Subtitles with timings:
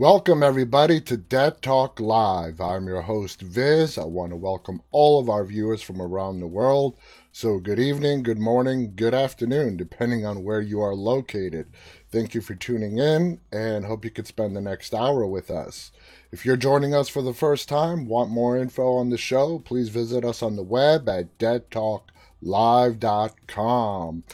[0.00, 2.58] Welcome, everybody, to Dead Talk Live.
[2.58, 3.98] I'm your host, Viz.
[3.98, 6.96] I want to welcome all of our viewers from around the world.
[7.32, 11.66] So, good evening, good morning, good afternoon, depending on where you are located.
[12.10, 15.92] Thank you for tuning in and hope you could spend the next hour with us.
[16.32, 19.90] If you're joining us for the first time, want more info on the show, please
[19.90, 24.24] visit us on the web at deadtalklive.com.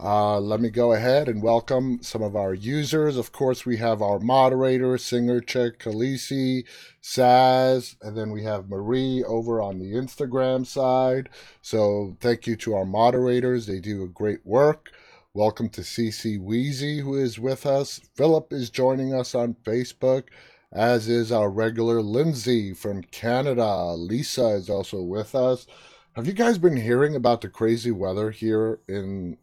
[0.00, 3.16] Uh, let me go ahead and welcome some of our users.
[3.16, 6.64] Of course, we have our moderator, singer chick Khaleesi,
[7.02, 11.28] Saz, and then we have Marie over on the Instagram side.
[11.62, 13.66] So thank you to our moderators.
[13.66, 14.92] They do a great work.
[15.34, 18.00] Welcome to CC Wheezy, who is with us.
[18.14, 20.28] Philip is joining us on Facebook,
[20.72, 23.94] as is our regular Lindsay from Canada.
[23.94, 25.66] Lisa is also with us.
[26.14, 29.38] Have you guys been hearing about the crazy weather here in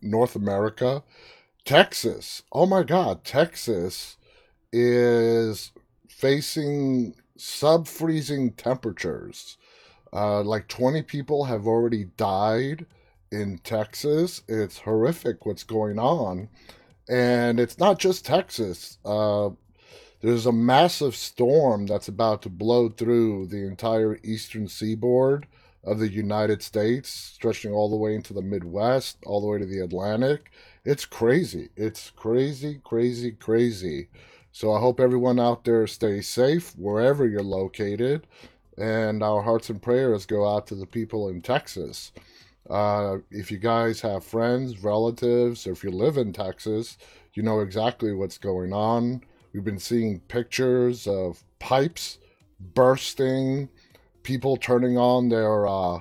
[0.00, 1.02] North America,
[1.64, 2.42] Texas.
[2.52, 4.16] Oh my God, Texas
[4.72, 5.72] is
[6.08, 9.58] facing sub freezing temperatures.
[10.12, 12.86] Uh, like 20 people have already died
[13.30, 14.42] in Texas.
[14.48, 16.48] It's horrific what's going on.
[17.08, 18.98] And it's not just Texas.
[19.04, 19.50] Uh,
[20.22, 25.46] there's a massive storm that's about to blow through the entire eastern seaboard
[25.84, 29.66] of the United States, stretching all the way into the Midwest, all the way to
[29.66, 30.52] the Atlantic.
[30.84, 31.70] It's crazy.
[31.76, 34.08] It's crazy, crazy, crazy.
[34.52, 38.26] So I hope everyone out there stays safe wherever you're located.
[38.78, 42.12] And our hearts and prayers go out to the people in Texas.
[42.70, 46.96] Uh, if you guys have friends, relatives, or if you live in Texas,
[47.34, 49.22] you know exactly what's going on.
[49.52, 52.18] We've been seeing pictures of pipes
[52.74, 53.68] bursting,
[54.22, 56.00] people turning on their uh,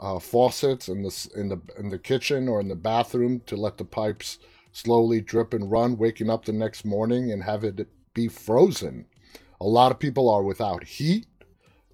[0.00, 3.76] uh, faucets in the in the in the kitchen or in the bathroom to let
[3.76, 4.38] the pipes
[4.72, 9.06] slowly drip and run, waking up the next morning and have it be frozen.
[9.60, 11.26] A lot of people are without heat.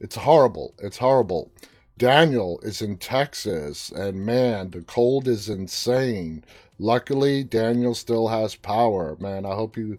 [0.00, 0.74] It's horrible.
[0.78, 1.50] It's horrible.
[1.96, 6.44] Daniel is in Texas, and man, the cold is insane.
[6.78, 9.16] Luckily, Daniel still has power.
[9.20, 9.98] Man, I hope you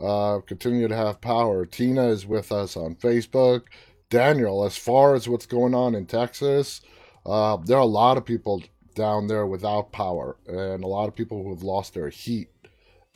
[0.00, 1.66] uh, continue to have power.
[1.66, 3.64] Tina is with us on Facebook.
[4.08, 6.80] Daniel, as far as what's going on in Texas,
[7.24, 8.62] uh, there are a lot of people
[8.94, 12.48] down there without power, and a lot of people who have lost their heat,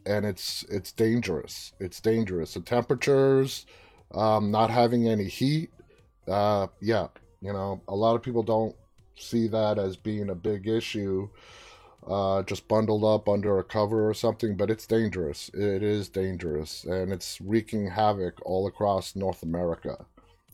[0.05, 1.73] and it's it's dangerous.
[1.79, 2.55] It's dangerous.
[2.55, 3.67] The temperatures,
[4.13, 5.71] um, not having any heat,
[6.27, 7.09] uh, yeah,
[7.41, 8.75] you know, a lot of people don't
[9.17, 11.29] see that as being a big issue.
[12.07, 15.51] Uh, just bundled up under a cover or something, but it's dangerous.
[15.53, 20.07] It is dangerous, and it's wreaking havoc all across North America.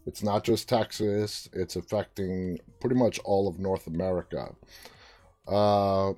[0.07, 4.55] It's not just Texas, it's affecting pretty much all of North America.
[5.47, 6.13] Uh,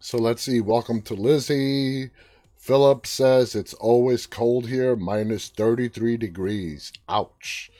[0.00, 0.60] so let's see.
[0.60, 2.10] Welcome to Lizzie.
[2.56, 6.92] Philip says it's always cold here, minus 33 degrees.
[7.08, 7.70] Ouch.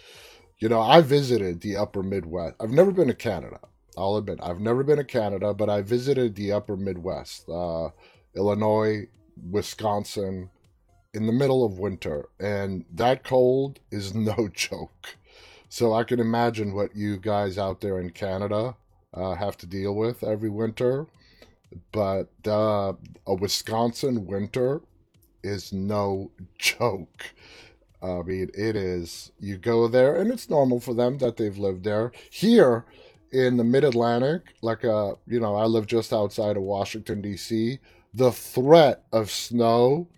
[0.59, 2.55] You know, I visited the upper Midwest.
[2.61, 3.61] I've never been to Canada.
[3.99, 7.91] I'll admit, I've never been to Canada, but I visited the upper Midwest, uh,
[8.35, 9.09] Illinois,
[9.51, 10.51] Wisconsin,
[11.17, 15.17] in the middle of winter, and that cold is no joke.
[15.71, 18.77] So I can imagine what you guys out there in Canada
[19.15, 21.07] uh, have to deal with every winter.
[21.91, 22.93] But uh,
[23.27, 24.83] a Wisconsin winter
[25.43, 27.33] is no joke.
[28.03, 29.33] I mean, it is.
[29.41, 32.13] You go there, and it's normal for them that they've lived there.
[32.31, 32.85] Here
[33.33, 37.79] in the Mid Atlantic, like uh, you know, I live just outside of Washington D.C.
[38.13, 40.09] The threat of snow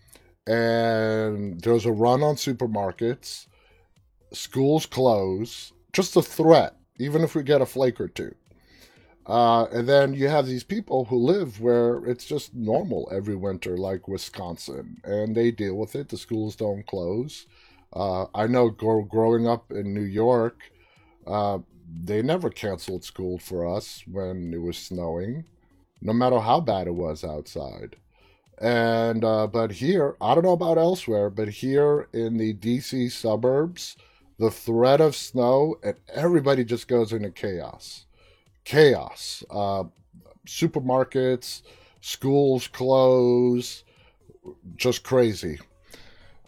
[0.49, 3.47] and there's a run on supermarkets.
[4.33, 5.73] Schools close.
[5.93, 8.35] Just a threat, even if we get a flake or two.
[9.27, 13.77] Uh, and then you have these people who live where it's just normal every winter,
[13.77, 16.09] like Wisconsin, and they deal with it.
[16.09, 17.47] The schools don't close.
[17.93, 20.63] Uh, I know gro- growing up in New York,
[21.27, 21.59] uh,
[22.05, 25.45] they never canceled school for us when it was snowing,
[26.01, 27.97] no matter how bad it was outside.
[28.61, 33.97] And uh, but here, I don't know about elsewhere, but here in the DC suburbs,
[34.39, 38.07] the threat of snow and everybody just goes into chaos.
[38.65, 39.45] Chaos.
[39.51, 39.85] Uh,
[40.47, 41.63] supermarkets,
[42.01, 43.85] schools close,
[44.77, 45.59] just crazy.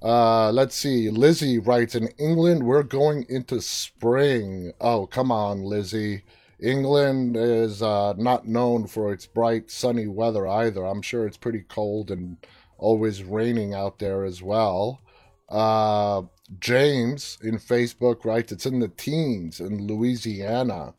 [0.03, 1.11] Uh, let's see.
[1.11, 4.73] Lizzie writes in England, we're going into spring.
[4.81, 6.23] Oh, come on, Lizzie.
[6.63, 10.85] England is uh, not known for its bright, sunny weather either.
[10.85, 12.37] I'm sure it's pretty cold and
[12.79, 15.01] always raining out there as well.
[15.49, 16.23] Uh,
[16.59, 20.95] James in Facebook writes, it's in the teens in Louisiana.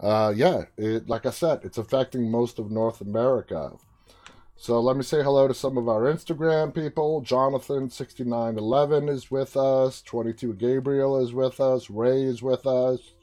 [0.00, 3.72] Uh, yeah, it, like I said, it's affecting most of North America.
[4.56, 7.22] So let me say hello to some of our Instagram people.
[7.22, 10.00] Jonathan6911 is with us.
[10.02, 11.90] 22 Gabriel is with us.
[11.90, 13.14] Ray is with us.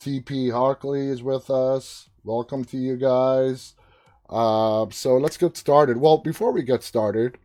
[0.00, 2.08] TP Harkley is with us.
[2.22, 3.74] Welcome to you guys.
[4.30, 5.96] Uh, so let's get started.
[5.96, 7.36] Well, before we get started,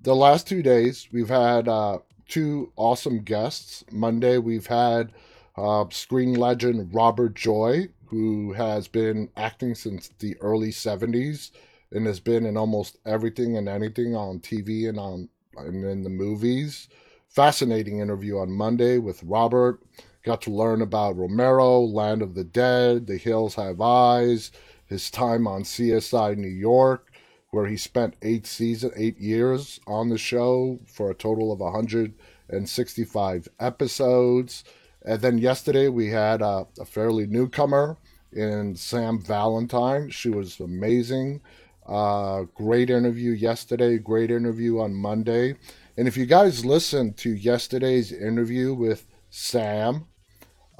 [0.00, 3.84] the last two days we've had uh, two awesome guests.
[3.92, 5.12] Monday we've had
[5.56, 11.52] uh, screen legend Robert Joy, who has been acting since the early 70s
[11.92, 16.10] and has been in almost everything and anything on TV and on and in the
[16.10, 16.88] movies.
[17.28, 19.80] Fascinating interview on Monday with Robert.
[20.22, 24.52] Got to learn about Romero, Land of the Dead, The Hills Have Eyes,
[24.86, 27.12] his time on CSI New York,
[27.50, 33.48] where he spent eight season, eight years on the show for a total of 165
[33.58, 34.62] episodes.
[35.04, 37.96] And then yesterday we had a, a fairly newcomer
[38.32, 40.10] in Sam Valentine.
[40.10, 41.40] She was amazing.
[41.84, 45.56] Uh, great interview yesterday, great interview on Monday.
[45.96, 50.06] And if you guys listened to yesterday's interview with Sam,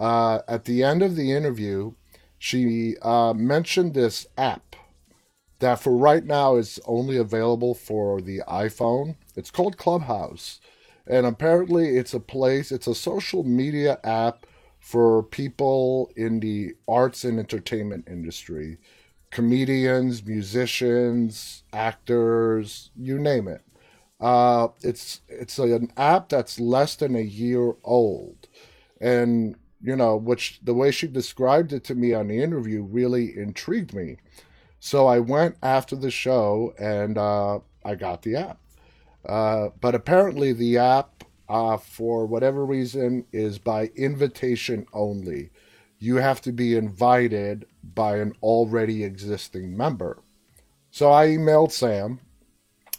[0.02, 1.94] uh, at the end of the interview,
[2.38, 4.76] she uh, mentioned this app
[5.60, 9.16] that for right now is only available for the iPhone.
[9.36, 10.60] It's called Clubhouse.
[11.06, 14.46] And apparently, it's a place, it's a social media app
[14.80, 18.78] for people in the arts and entertainment industry
[19.32, 23.62] comedians, musicians, actors, you name it.
[24.20, 28.48] Uh, it's it's an app that's less than a year old,
[29.00, 33.36] and you know, which the way she described it to me on the interview really
[33.36, 34.16] intrigued me.
[34.80, 38.58] So I went after the show and uh, I got the app.
[39.26, 45.50] Uh, but apparently, the app, uh, for whatever reason, is by invitation only
[46.02, 47.64] you have to be invited
[47.94, 50.18] by an already existing member.
[50.90, 52.18] So I emailed Sam,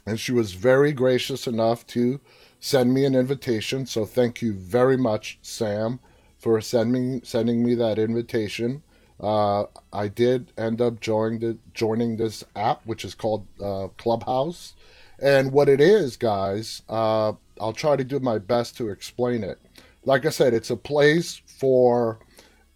[0.05, 2.21] and she was very gracious enough to
[2.61, 3.85] send me an invitation.
[3.85, 5.99] So thank you very much, Sam,
[6.43, 8.83] for sending sending me that invitation.
[9.17, 9.63] Uh,
[9.93, 14.73] I did end up joining the, joining this app, which is called uh, Clubhouse.
[15.21, 17.31] And what it is, guys, uh,
[17.61, 19.57] I'll try to do my best to explain it.
[20.03, 22.19] Like I said, it's a place for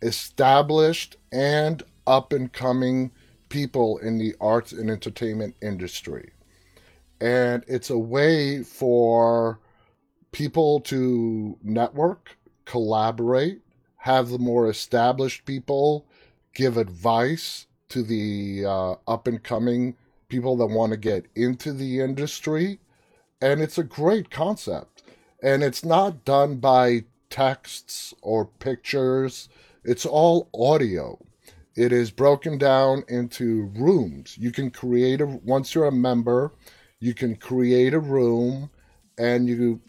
[0.02, 3.12] established and up and coming
[3.50, 6.32] people in the arts and entertainment industry.
[7.20, 9.60] And it's a way for
[10.32, 12.37] people to network,
[12.68, 13.62] collaborate,
[13.98, 16.06] have the more established people
[16.54, 19.96] give advice to the uh, up and coming
[20.28, 22.80] people that want to get into the industry.
[23.42, 25.04] And it's a great concept.
[25.42, 29.50] And it's not done by texts or pictures
[29.88, 31.18] it's all audio.
[31.78, 34.38] It is broken down into rooms.
[34.38, 36.52] You can create a once you're a member,
[37.00, 38.70] you can create a room
[39.18, 39.80] and you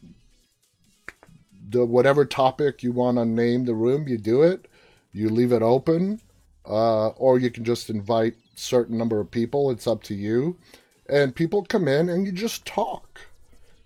[1.69, 4.67] the whatever topic you want to name the room, you do it.
[5.13, 6.21] You leave it open,
[6.67, 9.71] uh, or you can just invite certain number of people.
[9.71, 10.57] It's up to you,
[11.09, 13.21] and people come in and you just talk.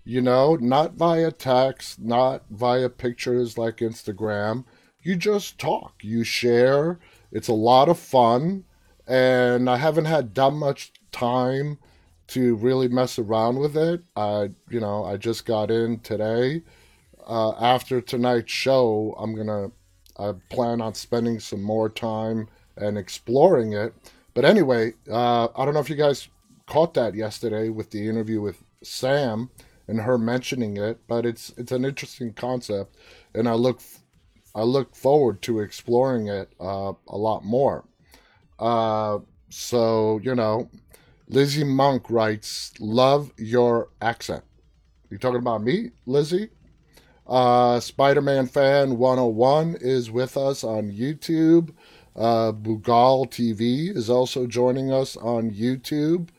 [0.05, 4.65] You know, not via text, not via pictures like Instagram
[5.03, 6.97] you just talk, you share.
[7.31, 8.63] It's a lot of fun,
[9.05, 11.77] and I haven't had that much time
[12.27, 14.01] to really mess around with it.
[14.15, 16.63] I, you know, I just got in today.
[17.27, 19.71] Uh, after tonight's show, I'm gonna,
[20.17, 23.93] I plan on spending some more time and exploring it.
[24.33, 26.27] But anyway, uh, I don't know if you guys
[26.65, 29.49] caught that yesterday with the interview with Sam
[29.87, 32.95] and her mentioning it, but it's it's an interesting concept,
[33.33, 33.81] and I look
[34.55, 37.85] I look forward to exploring it uh, a lot more.
[38.59, 40.69] Uh, so, you know,
[41.27, 44.43] Lizzie Monk writes, Love your accent.
[45.09, 46.49] You talking about me, Lizzie?
[47.25, 51.69] Uh, Spider Man Fan 101 is with us on YouTube.
[52.15, 56.29] Uh, Bugal TV is also joining us on YouTube.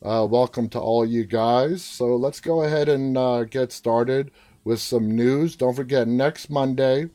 [0.00, 1.82] Uh, welcome to all you guys.
[1.82, 4.30] So let's go ahead and uh, get started
[4.62, 5.56] with some news.
[5.56, 7.08] Don't forget, next Monday,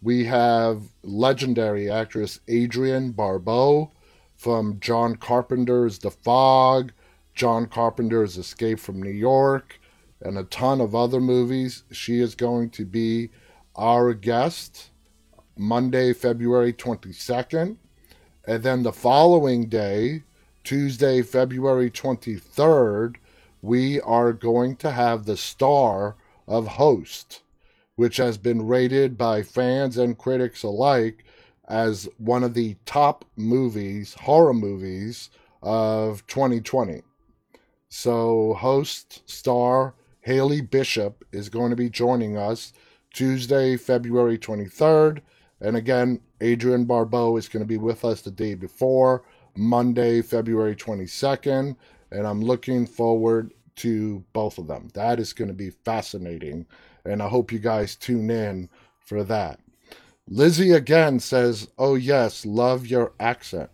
[0.00, 3.92] we have legendary actress Adrienne Barbeau
[4.34, 6.92] from John Carpenter's The Fog,
[7.34, 9.78] John Carpenter's Escape from New York,
[10.22, 11.84] and a ton of other movies.
[11.90, 13.30] She is going to be
[13.76, 14.90] our guest
[15.56, 17.76] Monday, February 22nd.
[18.46, 20.22] And then the following day,
[20.64, 23.16] Tuesday, February 23rd,
[23.60, 26.16] we are going to have the star
[26.48, 27.42] of Host
[27.96, 31.24] which has been rated by fans and critics alike
[31.68, 35.30] as one of the top movies, horror movies
[35.62, 37.02] of 2020.
[37.88, 42.72] So, host star Haley Bishop is going to be joining us
[43.12, 45.20] Tuesday, February 23rd.
[45.60, 49.24] And again, Adrienne Barbeau is going to be with us the day before,
[49.56, 51.76] Monday, February 22nd.
[52.12, 54.88] And I'm looking forward to both of them.
[54.94, 56.66] That is going to be fascinating.
[57.04, 58.68] And I hope you guys tune in
[59.00, 59.58] for that.
[60.28, 63.70] Lizzie again says, Oh, yes, love your accent.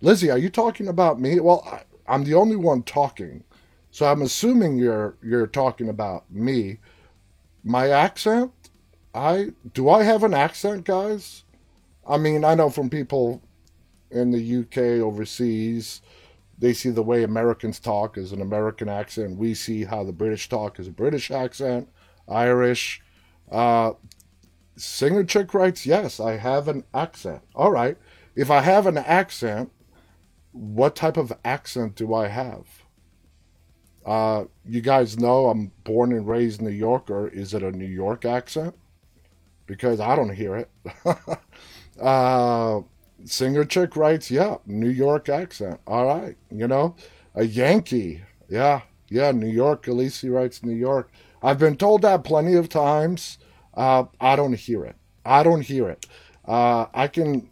[0.00, 1.40] Lizzie, are you talking about me?
[1.40, 3.44] Well, I'm the only one talking.
[3.94, 6.78] So I'm assuming you're you're talking about me.
[7.62, 8.50] My accent?
[9.14, 11.44] I do I have an accent, guys?
[12.04, 13.40] I mean, I know from people
[14.10, 16.02] in the UK overseas,
[16.58, 19.38] they see the way Americans talk as an American accent.
[19.38, 21.88] We see how the British talk as a British accent,
[22.28, 23.00] Irish.
[23.48, 23.92] Uh,
[24.74, 27.42] Singer Chick writes, Yes, I have an accent.
[27.54, 27.96] All right.
[28.34, 29.70] If I have an accent,
[30.50, 32.83] what type of accent do I have?
[34.04, 37.28] Uh, you guys know I'm born and raised New Yorker.
[37.28, 38.74] Is it a New York accent?
[39.66, 40.70] Because I don't hear it.
[42.00, 42.80] uh,
[43.24, 45.80] Singer Chick writes, Yeah, New York accent.
[45.86, 46.36] All right.
[46.50, 46.96] You know,
[47.34, 48.22] a Yankee.
[48.48, 49.86] Yeah, yeah, New York.
[49.86, 51.10] Elise writes New York.
[51.42, 53.38] I've been told that plenty of times.
[53.74, 54.96] Uh, I don't hear it.
[55.24, 56.06] I don't hear it.
[56.46, 57.48] Uh, I can,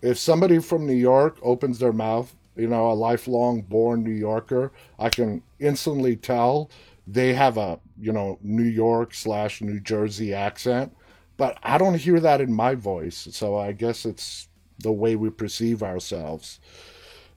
[0.00, 4.72] if somebody from New York opens their mouth, you know, a lifelong born New Yorker,
[4.98, 6.70] I can instantly tell
[7.06, 10.94] they have a, you know, New York slash New Jersey accent.
[11.36, 13.28] But I don't hear that in my voice.
[13.32, 16.60] So I guess it's the way we perceive ourselves.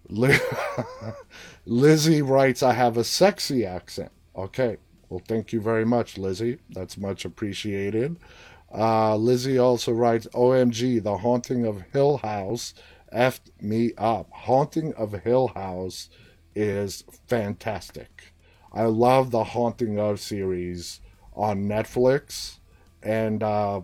[1.66, 4.12] Lizzie writes, I have a sexy accent.
[4.36, 4.78] Okay.
[5.10, 6.60] Well, thank you very much, Lizzie.
[6.70, 8.18] That's much appreciated.
[8.74, 12.74] Uh, Lizzie also writes, OMG, The Haunting of Hill House
[13.16, 14.30] effed me up.
[14.32, 16.10] Haunting of Hill House
[16.54, 18.34] is fantastic.
[18.74, 21.00] I love the Haunting of series
[21.34, 22.60] on Netflix.
[23.02, 23.82] And uh,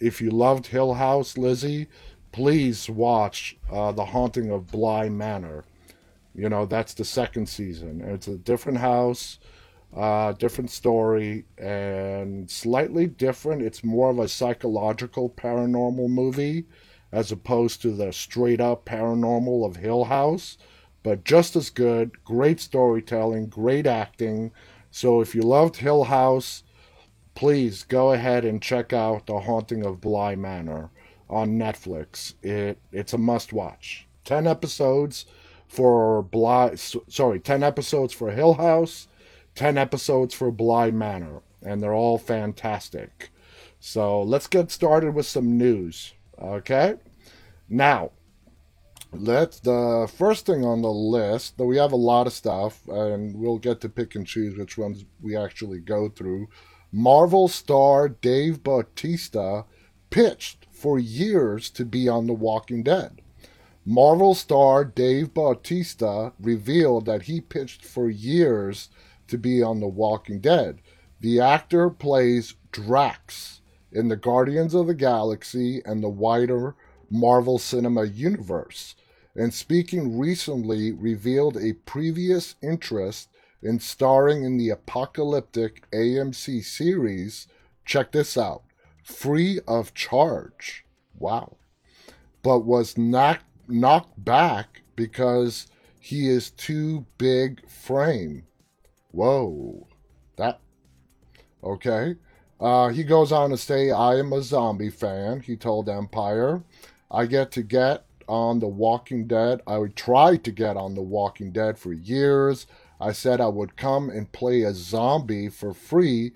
[0.00, 1.86] if you loved Hill House, Lizzie,
[2.32, 5.64] please watch uh, The Haunting of Bly Manor.
[6.34, 8.00] You know, that's the second season.
[8.02, 9.38] It's a different house
[9.94, 13.62] uh, different story and slightly different.
[13.62, 16.66] It's more of a psychological paranormal movie
[17.12, 20.58] as opposed to the straight up paranormal of Hill House,
[21.02, 22.24] but just as good.
[22.24, 24.52] Great storytelling, great acting.
[24.90, 26.62] So if you loved Hill House,
[27.34, 30.90] please go ahead and check out The Haunting of Bly Manor
[31.28, 32.34] on Netflix.
[32.42, 34.06] It it's a must watch.
[34.24, 35.26] 10 episodes
[35.66, 39.08] for Bly sorry, 10 episodes for Hill House
[39.56, 43.30] 10 episodes for Bly Manor, and they're all fantastic.
[43.80, 46.12] So let's get started with some news.
[46.40, 46.94] Okay?
[47.68, 48.12] Now,
[49.12, 53.34] let's the first thing on the list, though we have a lot of stuff, and
[53.36, 56.48] we'll get to pick and choose which ones we actually go through.
[56.92, 59.64] Marvel star Dave Bautista
[60.10, 63.20] pitched for years to be on The Walking Dead.
[63.84, 68.88] Marvel star Dave Bautista revealed that he pitched for years
[69.28, 70.80] to be on The Walking Dead.
[71.20, 73.60] The actor plays Drax
[73.92, 76.74] in the Guardians of the Galaxy and the wider
[77.10, 78.94] Marvel Cinema Universe,
[79.34, 83.28] and speaking recently revealed a previous interest
[83.62, 87.46] in starring in the apocalyptic AMC series.
[87.84, 88.62] Check this out
[89.02, 90.84] free of charge.
[91.16, 91.56] Wow.
[92.42, 95.68] But was knocked, knocked back because
[96.00, 98.46] he is too big frame
[99.16, 99.88] Whoa.
[100.36, 100.60] That.
[101.64, 102.16] Okay.
[102.60, 106.62] Uh, he goes on to say, I am a zombie fan, he told Empire.
[107.10, 109.60] I get to get on The Walking Dead.
[109.66, 112.66] I would try to get on The Walking Dead for years.
[113.00, 116.32] I said I would come and play a zombie for free,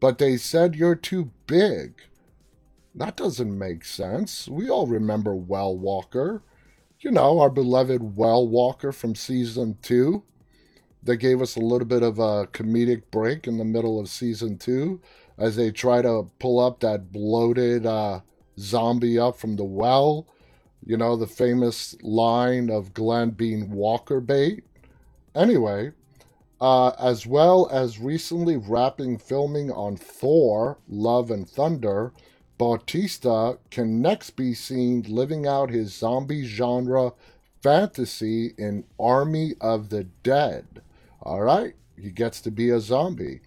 [0.00, 1.94] but they said you're too big.
[2.94, 4.46] That doesn't make sense.
[4.48, 6.42] We all remember Well Walker.
[7.00, 10.22] You know, our beloved Well Walker from season two
[11.04, 14.58] they gave us a little bit of a comedic break in the middle of season
[14.58, 15.00] two
[15.38, 18.20] as they try to pull up that bloated uh,
[18.58, 20.26] zombie up from the well.
[20.86, 24.64] You know, the famous line of Glenn being Walker bait.
[25.34, 25.92] Anyway,
[26.60, 32.12] uh, as well as recently wrapping filming on Thor, Love and Thunder,
[32.56, 37.12] Bautista can next be seen living out his zombie genre
[37.62, 40.82] fantasy in Army of the Dead.
[41.22, 43.40] All right, he gets to be a zombie.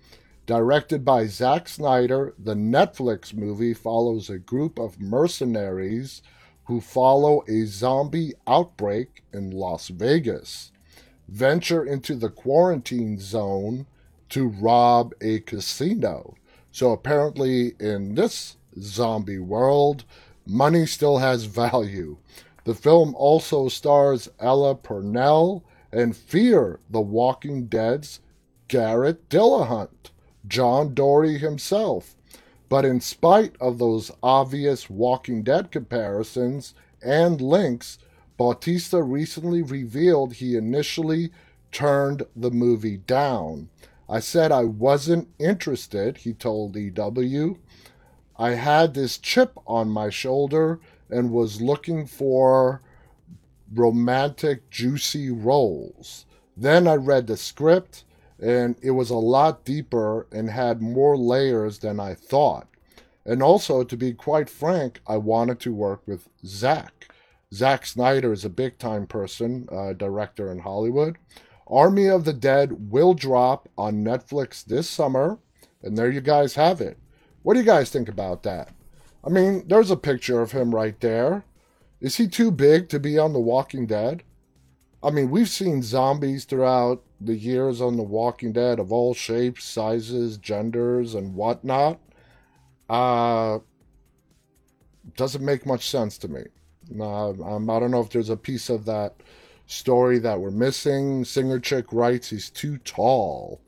[0.48, 6.22] Directed by Zack Snyder, the Netflix movie follows a group of mercenaries
[6.66, 10.72] who follow a zombie outbreak in Las Vegas.
[11.28, 13.86] venture into the quarantine zone
[14.30, 16.36] to rob a casino.
[16.72, 20.06] So apparently, in this zombie world,
[20.46, 22.18] money still has value.
[22.64, 28.20] The film also stars Ella Purnell and Fear the Walking Dead's
[28.68, 30.12] Garrett Dillahunt,
[30.48, 32.16] John Dorie himself.
[32.70, 37.98] But in spite of those obvious Walking Dead comparisons and links,
[38.38, 41.32] Bautista recently revealed he initially
[41.72, 43.70] turned the movie down.
[44.10, 47.58] I said I wasn't interested, he told EW.
[48.38, 52.82] I had this chip on my shoulder and was looking for
[53.74, 56.26] romantic, juicy roles.
[56.56, 58.04] Then I read the script,
[58.40, 62.68] and it was a lot deeper and had more layers than I thought.
[63.26, 67.12] And also, to be quite frank, I wanted to work with Zack.
[67.54, 71.18] Zack Snyder is a big time person, uh, director in Hollywood.
[71.68, 75.40] Army of the Dead will drop on Netflix this summer,
[75.84, 76.98] and there you guys have it.
[77.44, 78.74] What do you guys think about that?
[79.26, 81.44] I mean, there's a picture of him right there.
[82.00, 84.24] Is he too big to be on The Walking Dead?
[85.04, 89.64] I mean, we've seen zombies throughout the years on The Walking Dead of all shapes,
[89.64, 92.00] sizes, genders, and whatnot.
[92.90, 93.60] Uh,
[95.16, 96.44] doesn't make much sense to me.
[97.00, 99.16] Uh, I don't know if there's a piece of that
[99.68, 101.24] story that we're missing.
[101.26, 103.62] Singer Chick writes he's too tall.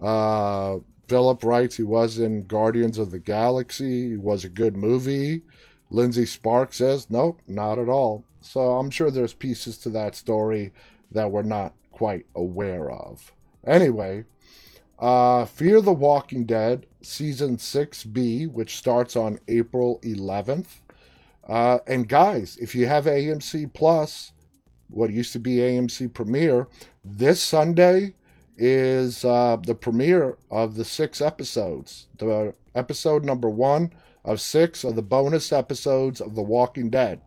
[0.00, 0.78] Uh,
[1.08, 4.14] Philip writes he was in Guardians of the Galaxy.
[4.14, 5.42] It was a good movie.
[5.90, 8.24] Lindsay Sparks says, nope, not at all.
[8.40, 10.72] So I'm sure there's pieces to that story
[11.10, 13.32] that we're not quite aware of.
[13.66, 14.24] Anyway,
[14.98, 20.80] uh, Fear the Walking Dead, Season 6B, which starts on April 11th.
[21.48, 24.32] Uh, and guys, if you have AMC Plus,
[24.90, 26.68] what used to be AMC Premiere.
[27.04, 28.14] This Sunday
[28.56, 32.08] is uh, the premiere of the six episodes.
[32.18, 33.92] The episode number one
[34.24, 37.20] of six of the bonus episodes of The Walking Dead.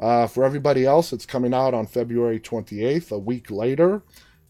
[0.00, 4.02] Uh, for everybody else, it's coming out on February 28th, a week later.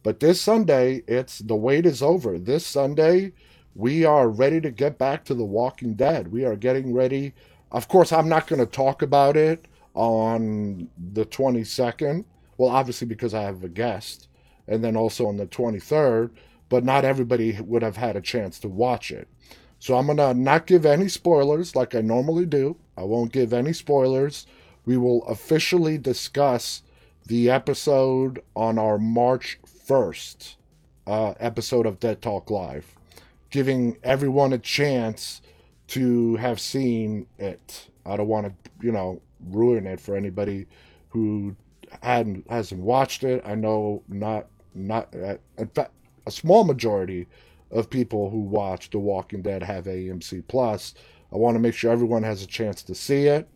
[0.03, 2.39] But this Sunday, it's the wait is over.
[2.39, 3.33] This Sunday,
[3.75, 6.31] we are ready to get back to The Walking Dead.
[6.31, 7.35] We are getting ready.
[7.73, 12.25] Of course, I'm not going to talk about it on the 22nd
[12.59, 14.29] well, obviously because I have a guest,
[14.67, 16.31] and then also on the 23rd,
[16.69, 19.29] but not everybody would have had a chance to watch it.
[19.79, 22.77] So I'm going to not give any spoilers like I normally do.
[22.97, 24.45] I won't give any spoilers.
[24.89, 26.81] We will officially discuss
[27.27, 30.55] the episode on our March 1st
[31.07, 32.95] uh, episode of Dead Talk Live,
[33.51, 35.43] giving everyone a chance
[35.89, 37.91] to have seen it.
[38.07, 39.21] I don't want to, you know,
[39.51, 40.67] ruin it for anybody
[41.11, 41.55] who
[42.03, 43.43] hadn't hasn't watched it.
[43.45, 45.93] I know not not uh, in fact
[46.27, 47.29] a small majority
[47.71, 50.95] of people who watch The Walking Dead have AMC Plus.
[51.31, 53.47] I want to make sure everyone has a chance to see it.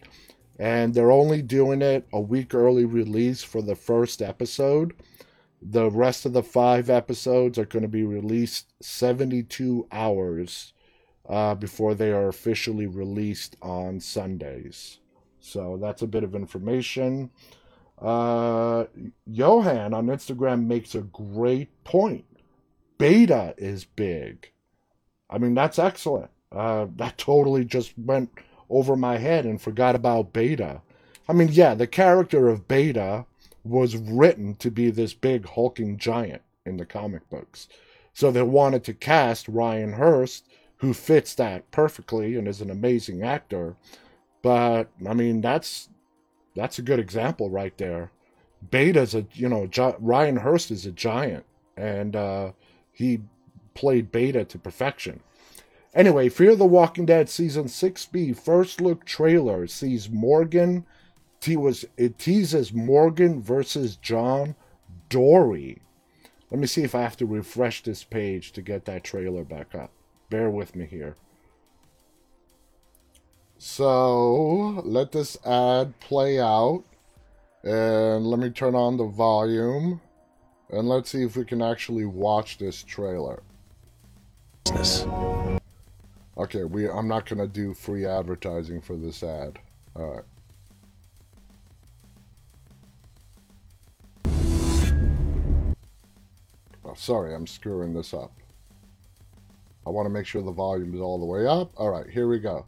[0.59, 4.95] And they're only doing it a week early release for the first episode.
[5.61, 10.73] The rest of the five episodes are going to be released 72 hours
[11.29, 14.99] uh, before they are officially released on Sundays.
[15.41, 17.31] So that's a bit of information.
[18.01, 18.85] Uh,
[19.27, 22.25] Johan on Instagram makes a great point.
[22.99, 24.51] Beta is big.
[25.31, 26.31] I mean, that's excellent.
[26.51, 28.31] Uh, that totally just went
[28.73, 30.81] over my head and forgot about Beta.
[31.29, 33.27] I mean, yeah, the character of Beta
[33.65, 37.69] was written to be this big hulking giant in the comic books.
[38.13, 40.47] So they wanted to cast Ryan Hurst,
[40.79, 43.77] who fits that perfectly and is an amazing actor.
[44.43, 45.89] But I mean, that's
[46.57, 48.11] that's a good example right there.
[48.71, 51.45] Beta's a you know gi- Ryan Hurst is a giant,
[51.77, 52.53] and uh,
[52.93, 53.21] he
[53.75, 55.21] played Beta to perfection.
[55.95, 60.87] Anyway, Fear the Walking Dead season six B first look trailer sees Morgan.
[61.49, 64.55] Was it teases Morgan versus John
[65.09, 65.83] Dorie.
[66.51, 69.75] Let me see if I have to refresh this page to get that trailer back
[69.75, 69.91] up.
[70.31, 71.17] Bear with me here.
[73.59, 76.85] So let this ad play out.
[77.63, 80.01] And let me turn on the volume.
[80.71, 83.43] And let's see if we can actually watch this trailer.
[86.37, 89.59] Okay, we I'm not gonna do free advertising for this ad.
[89.95, 90.25] Alright.
[96.85, 98.33] Oh, sorry, I'm screwing this up.
[99.87, 101.75] I want to make sure the volume is all the way up.
[101.79, 102.65] Alright, here we go.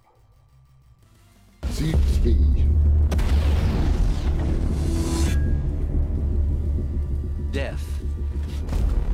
[7.50, 8.00] Death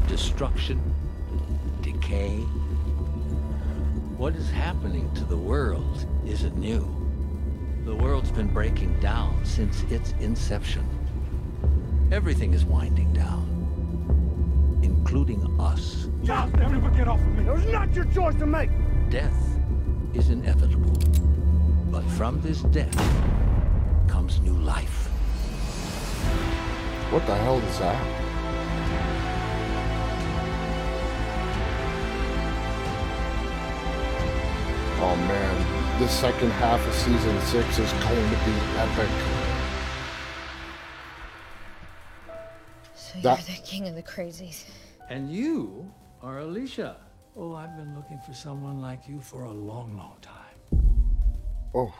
[0.08, 0.80] destruction,
[1.82, 2.44] decay.
[4.20, 6.86] What is happening to the world isn't new.
[7.86, 10.86] The world's been breaking down since its inception.
[12.12, 13.48] Everything is winding down,
[14.82, 16.08] including us.
[16.22, 17.46] Just everybody get off of me.
[17.46, 18.68] It was not your choice to make.
[19.08, 19.58] Death
[20.12, 20.98] is inevitable.
[21.90, 22.94] But from this death
[24.06, 25.06] comes new life.
[27.10, 28.19] What the hell is that?
[35.10, 39.08] Oh man, the second half of season six is going to be epic.
[42.94, 44.66] So That- you're the king of the crazies.
[45.08, 45.92] And you
[46.22, 46.98] are Alicia.
[47.36, 50.84] Oh, I've been looking for someone like you for a long, long time.
[51.74, 51.92] Oh.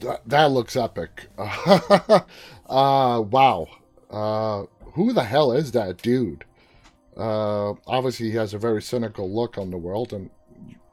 [0.00, 1.28] That, that looks epic.
[1.38, 2.20] uh,
[2.68, 3.68] wow.
[4.10, 4.64] Uh,
[4.94, 6.44] who the hell is that dude?
[7.16, 10.30] Uh, obviously, he has a very cynical look on the world, and you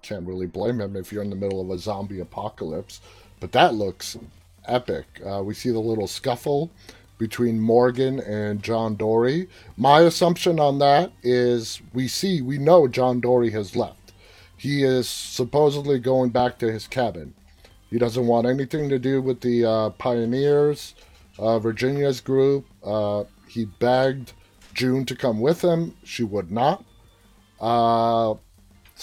[0.04, 3.02] can't really blame him if you're in the middle of a zombie apocalypse.
[3.40, 4.18] But that looks
[4.66, 5.06] epic.
[5.26, 6.70] Uh, we see the little scuffle
[7.18, 9.48] between Morgan and John Dorie.
[9.78, 14.12] My assumption on that is we see, we know John Dorie has left.
[14.58, 17.34] He is supposedly going back to his cabin.
[17.90, 20.96] He doesn't want anything to do with the uh, pioneers,
[21.38, 22.66] uh, Virginia's group.
[22.84, 24.34] Uh, he begged
[24.74, 25.96] June to come with him.
[26.04, 26.84] She would not.
[27.60, 28.36] Uh,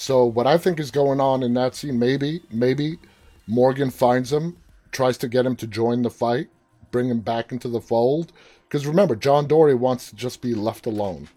[0.01, 2.97] so what I think is going on in that scene, maybe, maybe
[3.45, 4.57] Morgan finds him,
[4.91, 6.47] tries to get him to join the fight,
[6.89, 8.31] bring him back into the fold.
[8.63, 11.29] Because remember, John Dorie wants to just be left alone.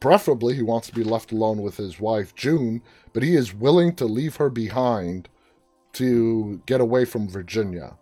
[0.00, 2.80] Preferably, he wants to be left alone with his wife, June,
[3.12, 5.28] but he is willing to leave her behind
[5.92, 7.98] to get away from Virginia.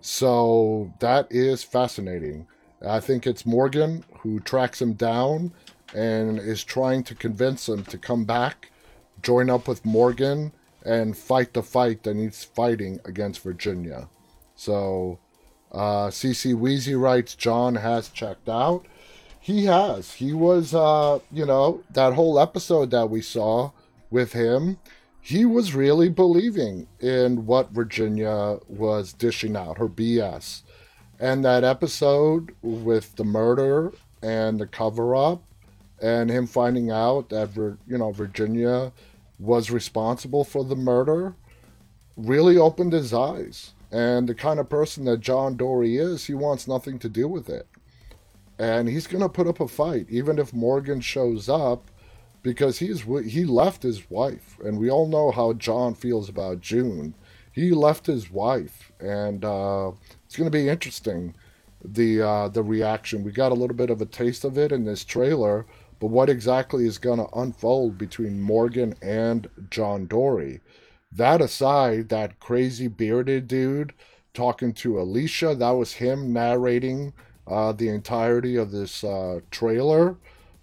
[0.00, 2.48] So that is fascinating.
[2.84, 5.52] I think it's Morgan who tracks him down
[5.94, 8.72] and is trying to convince him to come back,
[9.26, 10.52] join up with Morgan,
[10.84, 14.08] and fight the fight that he's fighting against Virginia.
[14.54, 15.18] So,
[15.72, 18.86] uh, CC Wheezy writes John has checked out.
[19.40, 20.14] He has.
[20.14, 23.72] He was, uh, you know, that whole episode that we saw
[24.12, 24.78] with him,
[25.20, 30.62] he was really believing in what Virginia was dishing out, her BS.
[31.18, 35.42] And that episode with the murder and the cover up
[36.00, 37.56] and him finding out that,
[37.88, 38.92] you know, Virginia
[39.38, 41.34] was responsible for the murder
[42.16, 43.72] really opened his eyes.
[43.92, 47.48] And the kind of person that John Dorie is, he wants nothing to do with
[47.48, 47.66] it.
[48.58, 51.90] And he's going to put up a fight, even if Morgan shows up,
[52.42, 57.14] because he's he left his wife, and we all know how John feels about June.
[57.50, 59.90] He left his wife, and uh,
[60.24, 61.34] it's going to be interesting
[61.84, 63.24] the uh, the reaction.
[63.24, 65.66] We got a little bit of a taste of it in this trailer,
[65.98, 70.60] but what exactly is going to unfold between Morgan and John Dorie?
[71.12, 73.92] That aside, that crazy bearded dude
[74.34, 77.12] talking to Alicia, that was him narrating
[77.46, 80.16] uh, the entirety of this uh, trailer.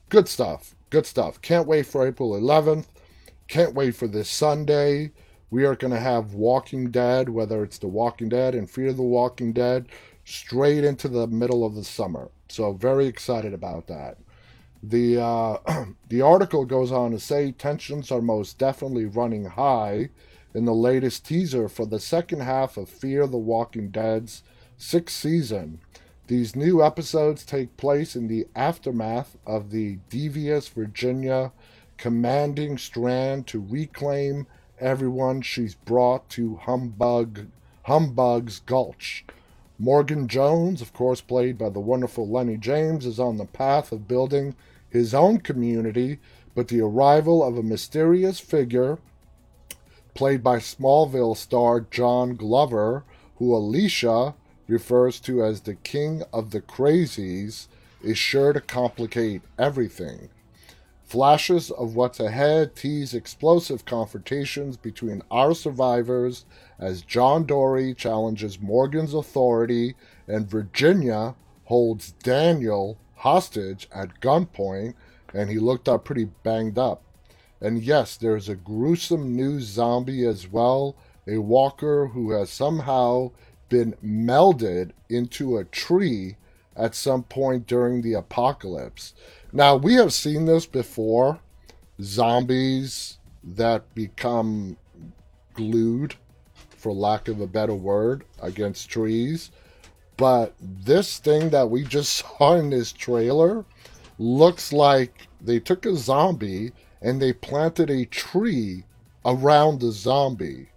[0.10, 0.76] Good stuff.
[0.90, 1.42] Good stuff.
[1.42, 2.86] Can't wait for April 11th.
[3.48, 5.12] Can't wait for this Sunday.
[5.50, 9.04] We are going to have Walking Dead, whether it's The Walking Dead and Fear the
[9.04, 9.88] Walking Dead,
[10.26, 12.30] straight into the middle of the summer.
[12.50, 14.18] So, very excited about that.
[14.86, 15.58] The uh,
[16.10, 20.10] the article goes on to say tensions are most definitely running high
[20.54, 24.44] in the latest teaser for the second half of Fear the Walking Dead's
[24.76, 25.80] sixth season.
[26.28, 31.54] These new episodes take place in the aftermath of the devious Virginia
[31.98, 34.48] commanding Strand to reclaim
[34.80, 37.48] everyone she's brought to Humbug
[37.84, 39.26] Humbug's Gulch.
[39.80, 44.08] Morgan Jones, of course played by the wonderful Lennie James, is on the path of
[44.08, 44.56] building
[44.94, 46.20] his own community,
[46.54, 49.00] but the arrival of a mysterious figure
[50.14, 53.04] played by Smallville star John Glover,
[53.38, 54.36] who Alicia
[54.68, 57.68] refers to as the King of the Crazies,
[58.04, 60.30] is sure to complicate everything.
[61.04, 66.46] Flashes of what's ahead tease explosive confrontations between our survivors
[66.78, 69.96] as John Dorie challenges Morgan's authority
[70.28, 74.94] and Virginia holds Daniel hostage at gunpoint,
[75.34, 77.02] and he looked up pretty banged up.
[77.62, 83.32] And yes, there's a gruesome new zombie as well, a walker who has somehow
[83.70, 86.36] been melded into a tree
[86.76, 89.14] at some point during the apocalypse.
[89.54, 91.40] Now, we have seen this before
[92.02, 94.76] zombies that become
[95.54, 96.16] glued,
[96.70, 99.50] for lack of a better word, against trees.
[100.18, 103.66] But this thing that we just saw in this trailer,
[104.20, 106.72] looks like they took a zombie
[107.02, 108.84] and they planted a tree
[109.26, 110.70] around the zombie.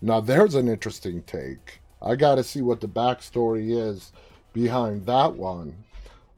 [0.00, 1.80] Now, there's an interesting take.
[2.00, 4.12] I got to see what the backstory is
[4.52, 5.84] behind that one.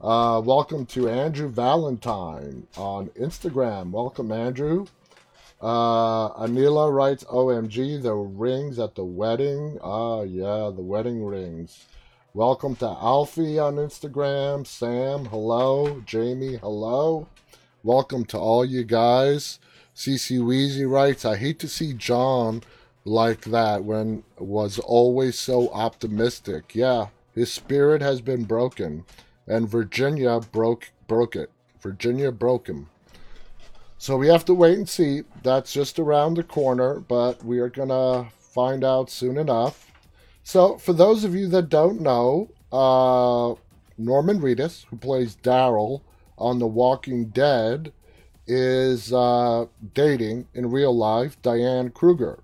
[0.00, 3.90] Uh, welcome to Andrew Valentine on Instagram.
[3.90, 4.86] Welcome, Andrew.
[5.62, 9.78] Uh, Anila writes, OMG, the rings at the wedding.
[9.82, 11.86] Ah, yeah, the wedding rings.
[12.36, 14.66] Welcome to Alfie on Instagram.
[14.66, 16.00] Sam, hello.
[16.04, 17.28] Jamie, hello.
[17.84, 19.60] Welcome to all you guys.
[19.94, 22.64] CC Weezy writes, I hate to see John
[23.04, 26.74] like that when was always so optimistic.
[26.74, 29.04] Yeah, his spirit has been broken,
[29.46, 31.52] and Virginia broke broke it.
[31.80, 32.88] Virginia broke him.
[33.96, 35.22] So we have to wait and see.
[35.44, 39.83] That's just around the corner, but we are gonna find out soon enough.
[40.44, 43.58] So for those of you that don't know, uh,
[43.96, 46.02] Norman Reedus, who plays Daryl
[46.36, 47.92] on The Walking Dead,
[48.46, 52.40] is uh, dating in real life Diane Kruger.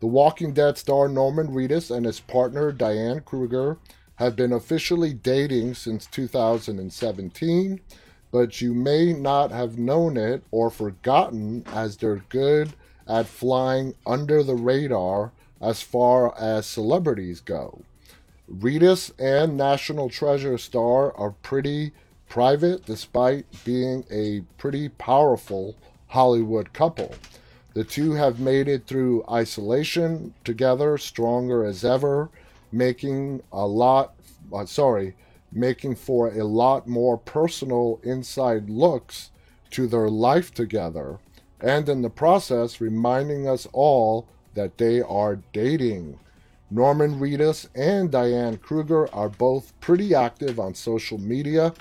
[0.00, 3.78] The Walking Dead star Norman Reedus and his partner Diane Kruger
[4.16, 7.80] have been officially dating since 2017,
[8.30, 12.74] but you may not have known it or forgotten as they're good
[13.08, 17.82] at flying under the radar as far as celebrities go.
[18.50, 21.92] Reedus and National Treasure star are pretty
[22.28, 25.76] private despite being a pretty powerful
[26.08, 27.14] Hollywood couple.
[27.74, 32.30] The two have made it through isolation together, stronger as ever,
[32.72, 34.14] making a lot,
[34.52, 35.14] uh, sorry,
[35.52, 39.30] making for a lot more personal inside looks
[39.70, 41.18] to their life together,
[41.60, 46.18] and in the process, reminding us all that they are dating.
[46.70, 51.74] Norman Reedus and Diane Kruger are both pretty active on social media,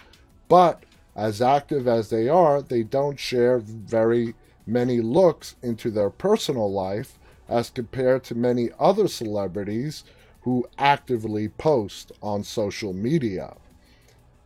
[0.47, 0.83] but
[1.15, 4.33] as active as they are, they don't share very
[4.65, 10.03] many looks into their personal life as compared to many other celebrities
[10.41, 13.55] who actively post on social media.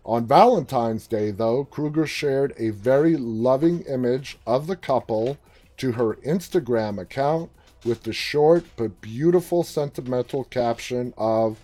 [0.06, 5.38] On Valentine's Day, though, Kruger shared a very loving image of the couple
[5.78, 7.50] to her Instagram account
[7.86, 11.58] with the short but beautiful sentimental caption of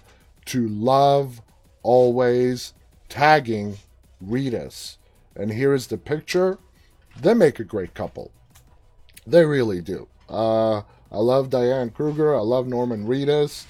[0.46, 1.42] To love
[1.84, 2.74] always,
[3.08, 3.78] tagging
[4.24, 4.98] Reedus.
[5.36, 6.58] And here is the picture.
[7.20, 8.32] They make a great couple.
[9.28, 10.08] They really do.
[10.28, 12.36] Uh, I love Diane Kruger.
[12.36, 13.66] I love Norman Reedus.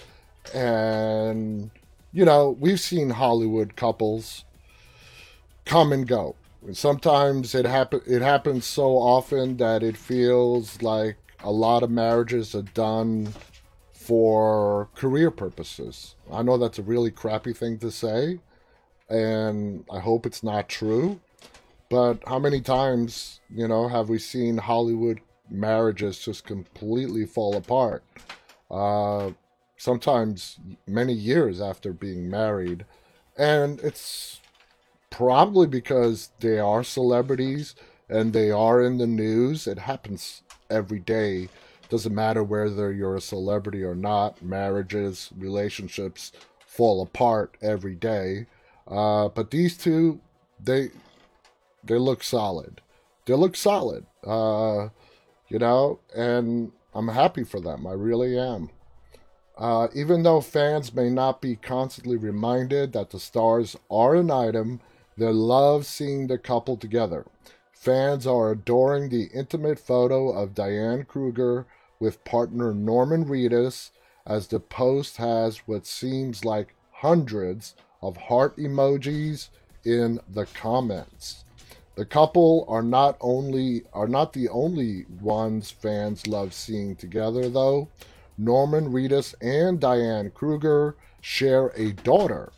[0.53, 1.69] And,
[2.11, 4.45] you know, we've seen Hollywood couples
[5.65, 6.35] come and go.
[6.73, 12.55] Sometimes it happen it happens so often that it feels like a lot of marriages
[12.55, 13.33] are done
[13.93, 16.15] for career purposes.
[16.31, 18.39] I know that's a really crappy thing to say,
[19.09, 21.19] and I hope it's not true.
[21.89, 25.21] But how many times, you know, have we seen Hollywood
[25.51, 28.03] marriages just completely fall apart.
[28.69, 29.31] Uh,
[29.77, 32.85] sometimes many years after being married.
[33.37, 34.39] And it's
[35.09, 37.75] probably because they are celebrities
[38.09, 39.67] and they are in the news.
[39.67, 41.49] It happens every day.
[41.89, 44.41] Doesn't matter whether you're a celebrity or not.
[44.41, 46.31] Marriages, relationships
[46.65, 48.45] fall apart every day.
[48.87, 50.19] Uh, but these two,
[50.63, 50.89] they
[51.83, 52.81] they look solid.
[53.25, 54.05] They look solid.
[54.25, 54.89] Uh,
[55.47, 57.87] you know, and I'm happy for them.
[57.87, 58.69] I really am.
[59.57, 64.79] Uh, even though fans may not be constantly reminded that the stars are an item,
[65.17, 67.25] they love seeing the couple together.
[67.79, 71.65] Fans are adoring the intimate photo of Diane Kruger
[71.97, 73.91] with partner Norman Reedus,
[74.25, 79.47] as the post has what seems like hundreds of heart emojis
[79.85, 81.45] in the comments.
[81.95, 87.87] The couple are not only are not the only ones fans love seeing together though.
[88.37, 92.51] Norman Reedus and Diane Kruger share a daughter.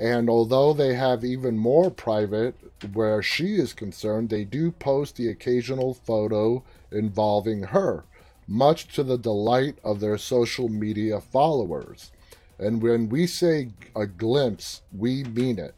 [0.00, 5.28] And although they have even more private where she is concerned, they do post the
[5.28, 8.04] occasional photo involving her,
[8.46, 12.10] much to the delight of their social media followers.
[12.58, 15.74] And when we say a glimpse, we mean it.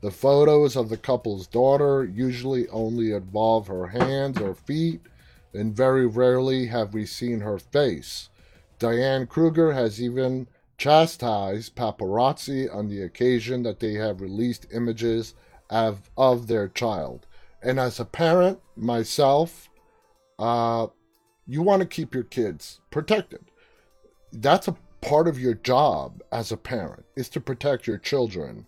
[0.00, 5.00] The photos of the couple's daughter usually only involve her hands or feet,
[5.52, 8.28] and very rarely have we seen her face.
[8.78, 15.34] Diane Kruger has even chastised paparazzi on the occasion that they have released images
[15.70, 17.26] of, of their child.
[17.62, 19.68] And as a parent myself,
[20.38, 20.88] uh,
[21.46, 23.44] you want to keep your kids protected.
[24.32, 28.66] That's a part of your job as a parent is to protect your children.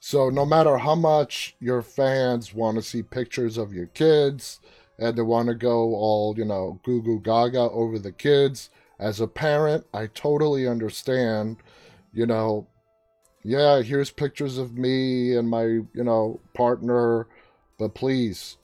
[0.00, 4.60] So no matter how much your fans want to see pictures of your kids
[4.98, 9.20] and they want to go all, you know, goo goo gaga over the kids, as
[9.20, 11.56] a parent, I totally understand,
[12.12, 12.66] you know,
[13.42, 17.26] yeah, here's pictures of me and my, you know, partner,
[17.78, 18.56] but please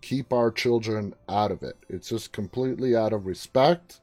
[0.00, 1.76] keep our children out of it.
[1.88, 4.00] It's just completely out of respect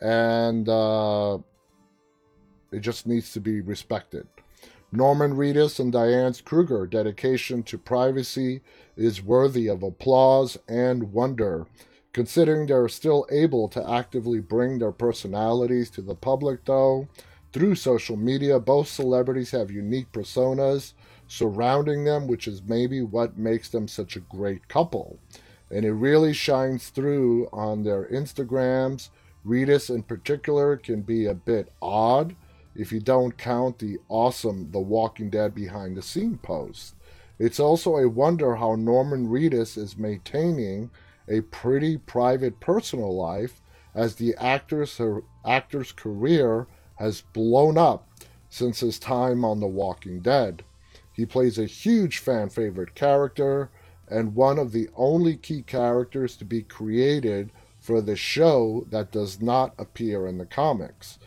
[0.00, 1.38] and uh,
[2.72, 4.26] it just needs to be respected.
[4.90, 8.60] Norman Reedus and Diane Kruger dedication to privacy
[8.96, 11.66] is worthy of applause and wonder,
[12.12, 17.08] considering they're still able to actively bring their personalities to the public, though.
[17.52, 20.94] Through social media, both celebrities have unique personas
[21.28, 25.18] surrounding them, which is maybe what makes them such a great couple.
[25.70, 29.10] And it really shines through on their Instagrams.
[29.46, 32.36] Reedus, in particular, can be a bit odd
[32.74, 36.94] if you don't count the awesome The Walking Dead behind the scene post.
[37.38, 40.90] It's also a wonder how Norman Reedus is maintaining
[41.28, 43.60] a pretty private personal life
[43.94, 44.98] as the actor's,
[45.44, 48.08] actor's career has blown up
[48.48, 50.64] since his time on The Walking Dead.
[51.12, 53.70] He plays a huge fan favorite character
[54.08, 57.50] and one of the only key characters to be created
[57.80, 61.18] for the show that does not appear in the comics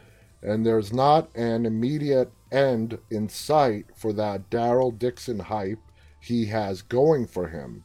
[0.46, 5.80] and there's not an immediate end in sight for that Daryl Dixon hype
[6.20, 7.84] he has going for him.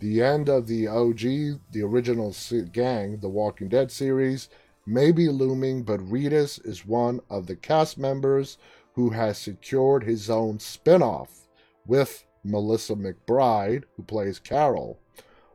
[0.00, 1.20] The end of the OG,
[1.70, 2.34] the original
[2.72, 4.48] gang, the Walking Dead series,
[4.86, 8.58] may be looming, but Reedus is one of the cast members
[8.94, 11.46] who has secured his own spin off
[11.86, 14.98] with Melissa McBride, who plays Carol.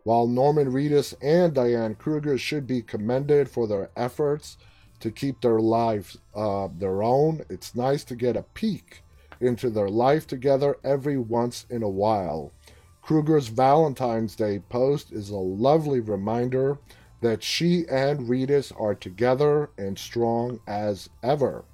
[0.04, 4.58] While Norman Reedus and Diane Kruger should be commended for their efforts
[5.00, 7.42] to keep their lives uh, their own.
[7.50, 9.04] It's nice to get a peek
[9.42, 12.54] into their life together every once in a while.
[13.02, 16.78] Kruger's Valentine's Day post is a lovely reminder
[17.22, 21.66] that she and Reedus are together and strong as ever.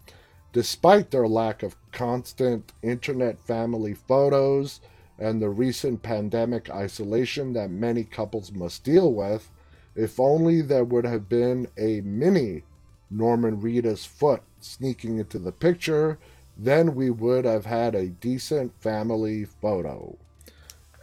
[0.54, 4.82] Despite their lack of constant internet family photos
[5.18, 9.50] and the recent pandemic isolation that many couples must deal with,
[9.96, 12.64] if only there would have been a mini
[13.10, 16.18] Norman Reedus foot sneaking into the picture,
[16.58, 20.18] then we would have had a decent family photo.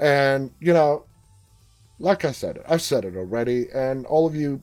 [0.00, 1.04] And, you know,
[1.98, 4.62] like I said, I've said it already, and all of you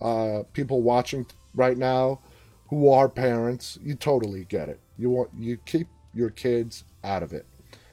[0.00, 2.20] uh, people watching right now
[2.68, 4.80] who are parents, you totally get it.
[4.98, 7.46] You want you keep your kids out of it.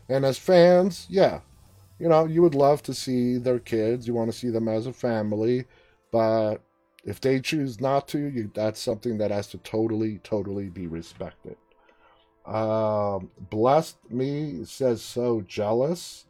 [0.09, 1.41] And as fans, yeah,
[1.99, 4.07] you know, you would love to see their kids.
[4.07, 5.65] You want to see them as a family,
[6.11, 6.57] but
[7.03, 11.57] if they choose not to, you, that's something that has to totally, totally be respected.
[12.45, 16.25] Um, blessed me says so jealous,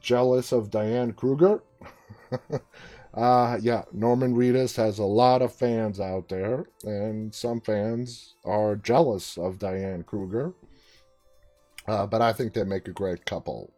[0.00, 1.62] jealous of Diane Kruger.
[3.14, 8.76] uh, yeah, Norman Reedus has a lot of fans out there, and some fans are
[8.76, 10.54] jealous of Diane Kruger.
[11.86, 13.72] Uh, but I think they make a great couple.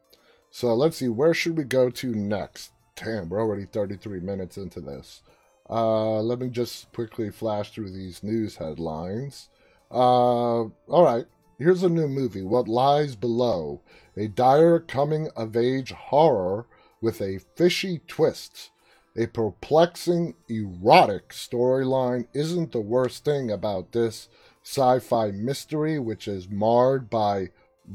[0.51, 2.73] So let's see, where should we go to next?
[2.95, 5.23] Damn, we're already 33 minutes into this.
[5.69, 9.49] Uh, let me just quickly flash through these news headlines.
[9.91, 11.27] Uh, all right,
[11.59, 13.83] here's a new movie, What Lies Below,
[14.17, 16.67] a dire coming of age horror
[17.01, 18.71] with a fishy twist.
[19.17, 24.29] A perplexing, erotic storyline isn't the worst thing about this
[24.63, 27.51] sci fi mystery, which is marred by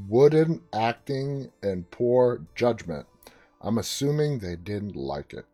[0.07, 3.05] wooden acting and poor judgment.
[3.61, 5.45] I'm assuming they didn't like it.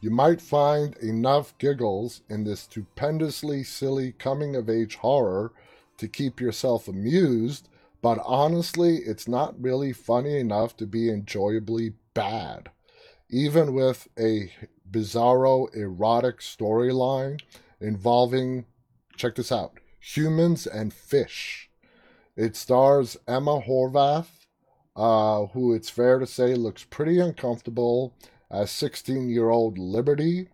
[0.00, 5.52] You might find enough giggles in this stupendously silly coming of age horror
[5.96, 7.68] to keep yourself amused,
[8.04, 12.68] but honestly, it's not really funny enough to be enjoyably bad.
[13.30, 14.52] Even with a
[14.90, 17.40] bizarro erotic storyline
[17.80, 18.66] involving,
[19.16, 21.70] check this out, humans and fish.
[22.36, 24.48] It stars Ema Horvath,
[24.94, 28.12] uh, who it's fair to say looks pretty uncomfortable
[28.50, 30.50] as 16 year old Liberty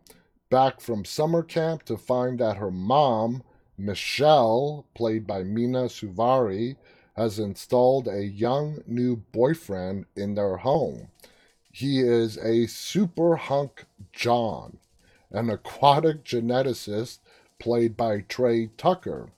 [0.50, 3.42] back from summer camp to find that her mom,
[3.76, 6.76] Michelle, played by Mena Suvari,
[7.20, 11.08] has installed a young new boyfriend in their home.
[11.70, 14.78] He is a super hunk John,
[15.30, 17.18] an aquatic geneticist
[17.58, 19.28] played by Trey Tucker,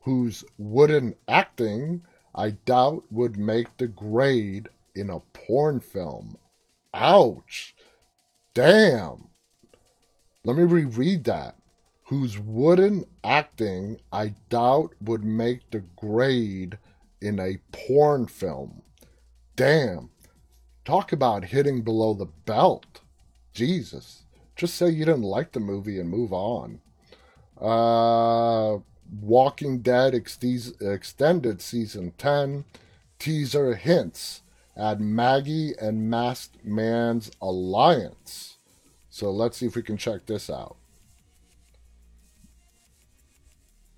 [0.00, 2.02] whose wooden acting
[2.34, 6.36] I doubt would make the grade in a porn film.
[6.92, 7.74] Ouch!
[8.52, 9.28] Damn.
[10.44, 11.56] Let me reread that.
[12.04, 16.76] Whose wooden acting I doubt would make the grade
[17.20, 18.82] in a porn film.
[19.56, 20.10] damn.
[20.84, 23.00] Talk about hitting below the belt.
[23.52, 24.24] Jesus.
[24.56, 26.80] Just say you didn't like the movie and move on.
[27.60, 28.78] Uh,
[29.20, 30.38] Walking Dead ex-
[30.80, 32.64] Extended Season 10
[33.18, 34.42] teaser hints
[34.76, 38.56] at Maggie and Masked Man's alliance.
[39.10, 40.76] So let's see if we can check this out.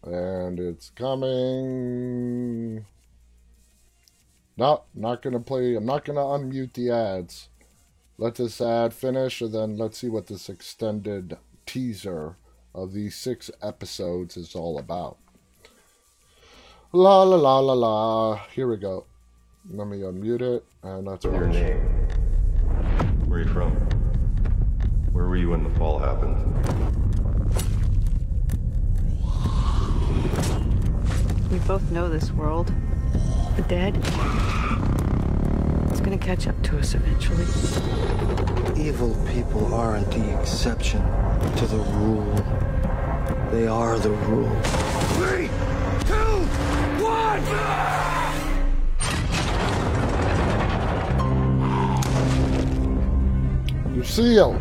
[0.02, 2.84] And it's coming.
[4.56, 5.74] No, not gonna play.
[5.74, 7.48] I'm not gonna unmute the ads.
[8.18, 12.36] Let this ad finish, and then let's see what this extended teaser
[12.74, 15.16] of these six episodes is all about.
[16.92, 18.36] La la la la la.
[18.54, 19.06] Here we go.
[19.70, 21.54] Let me unmute it, and let's Your watch.
[21.54, 21.80] name.
[23.26, 23.70] Where are you from?
[25.12, 26.36] Where were you when the fall happened?
[31.50, 32.72] We both know this world.
[33.56, 33.96] The dead.
[35.90, 37.46] It's gonna catch up to us eventually.
[38.80, 41.02] Evil people aren't the exception
[41.56, 42.34] to the rule.
[43.50, 44.54] They are the rule.
[45.18, 45.48] Three,
[46.06, 46.46] two,
[47.02, 47.42] one!
[53.94, 54.58] Lucille.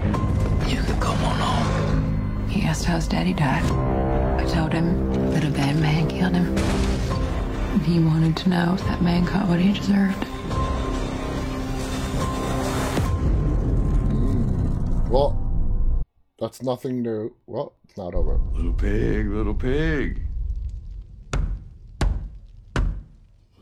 [0.68, 2.48] You could come on home.
[2.50, 3.64] He asked how his daddy died.
[4.40, 6.56] I told him that a bad man killed him.
[7.72, 10.26] And he wanted to know if that man got what he deserved.
[15.10, 16.04] Well,
[16.40, 17.36] that's nothing new.
[17.48, 18.40] Well, it's not over.
[18.54, 20.22] Little pig, little pig.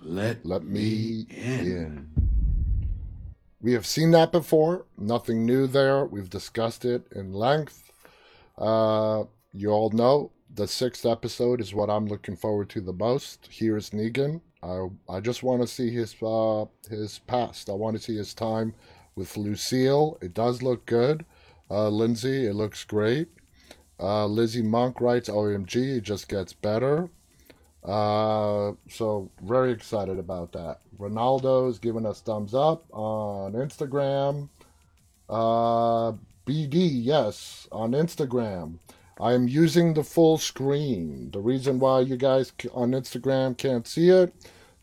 [0.02, 1.60] Let, Let me in.
[1.60, 2.10] in.
[3.62, 4.86] We have seen that before.
[4.98, 6.06] Nothing new there.
[6.06, 7.92] We've discussed it in length.
[8.58, 13.48] Uh, you all know the sixth episode is what I'm looking forward to the most.
[13.52, 14.42] Here's Negan.
[14.62, 17.70] I I just want to see his uh, his past.
[17.70, 18.74] I want to see his time
[19.16, 20.18] with Lucille.
[20.22, 21.26] It does look good.
[21.70, 23.30] Uh, Lindsay, it looks great.
[24.00, 27.10] Uh, Lizzie Monk writes, "OMG, it just gets better."
[27.84, 30.80] Uh, so very excited about that.
[30.98, 34.50] Ronaldo's giving us thumbs up on Instagram.
[35.30, 36.14] Uh,
[36.46, 38.80] BD, yes, on Instagram.
[39.20, 41.32] I am using the full screen.
[41.32, 44.34] The reason why you guys on Instagram can't see it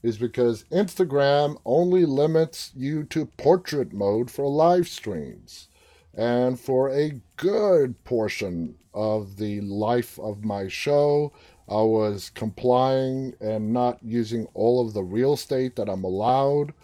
[0.03, 5.69] is because Instagram only limits you to portrait mode for live streams.
[6.13, 11.33] And for a good portion of the life of my show,
[11.69, 16.75] I was complying and not using all of the real estate that I'm allowed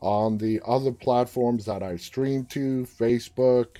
[0.00, 3.78] on the other platforms that I stream to Facebook,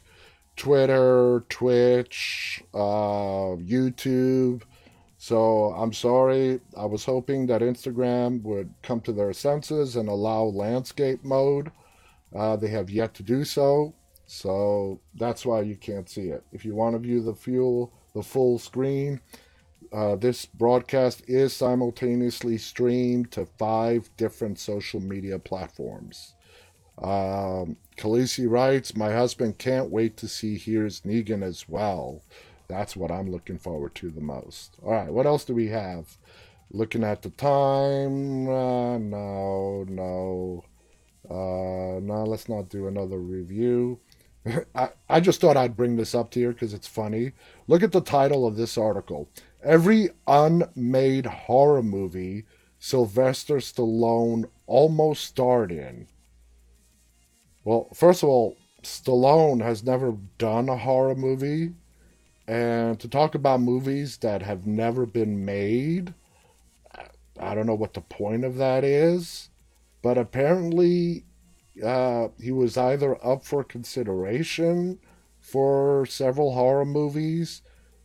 [0.61, 4.61] Twitter, Twitch, uh, YouTube.
[5.17, 6.61] So I'm sorry.
[6.77, 11.73] I was hoping that Instagram would come to their senses and allow landscape mode.
[12.37, 13.95] Uh, they have yet to do so.
[14.27, 16.45] So that's why you can't see it.
[16.53, 19.19] If you want to view the fuel, the full screen,
[19.95, 26.35] uh, this broadcast is simultaneously streamed to five different social media platforms.
[27.03, 32.23] Um, Khaleesi writes, My husband can't wait to see Here's Negan as well.
[32.67, 34.77] That's what I'm looking forward to the most.
[34.83, 36.17] All right, what else do we have?
[36.71, 38.49] Looking at the time.
[38.49, 40.65] Uh, no, no.
[41.29, 44.01] Uh, no, let's not do another review.
[44.75, 47.33] I, I just thought I'd bring this up to you because it's funny.
[47.67, 49.29] Look at the title of this article.
[49.63, 52.47] Every unmade horror movie
[52.79, 56.07] Sylvester Stallone almost starred in.
[57.65, 61.75] Well, first of all, Stallone has never done a horror movie.
[62.47, 66.15] And to talk about movies that have never been made,
[67.39, 69.51] I don't know what the point of that is.
[70.03, 71.25] But apparently,
[71.85, 74.99] uh, he was either up for consideration
[75.39, 77.63] for several horror movies.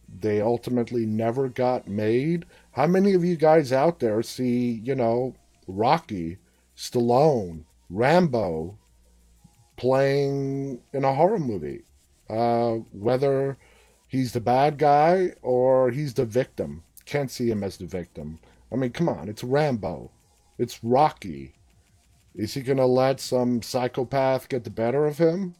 [0.07, 2.45] They ultimately never got made.
[2.71, 5.35] How many of you guys out there see, you know,
[5.67, 6.37] Rocky,
[6.77, 8.77] Stallone, Rambo
[9.75, 11.83] playing in a horror movie?
[12.29, 13.57] Uh, whether
[14.07, 16.83] he's the bad guy or he's the victim.
[17.05, 18.39] Can't see him as the victim.
[18.71, 20.11] I mean, come on, it's Rambo.
[20.57, 21.53] It's Rocky.
[22.33, 25.55] Is he going to let some psychopath get the better of him?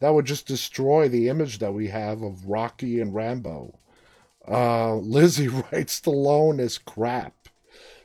[0.00, 3.78] That would just destroy the image that we have of Rocky and Rambo.
[4.46, 7.34] Uh, Lizzie writes Stallone is crap.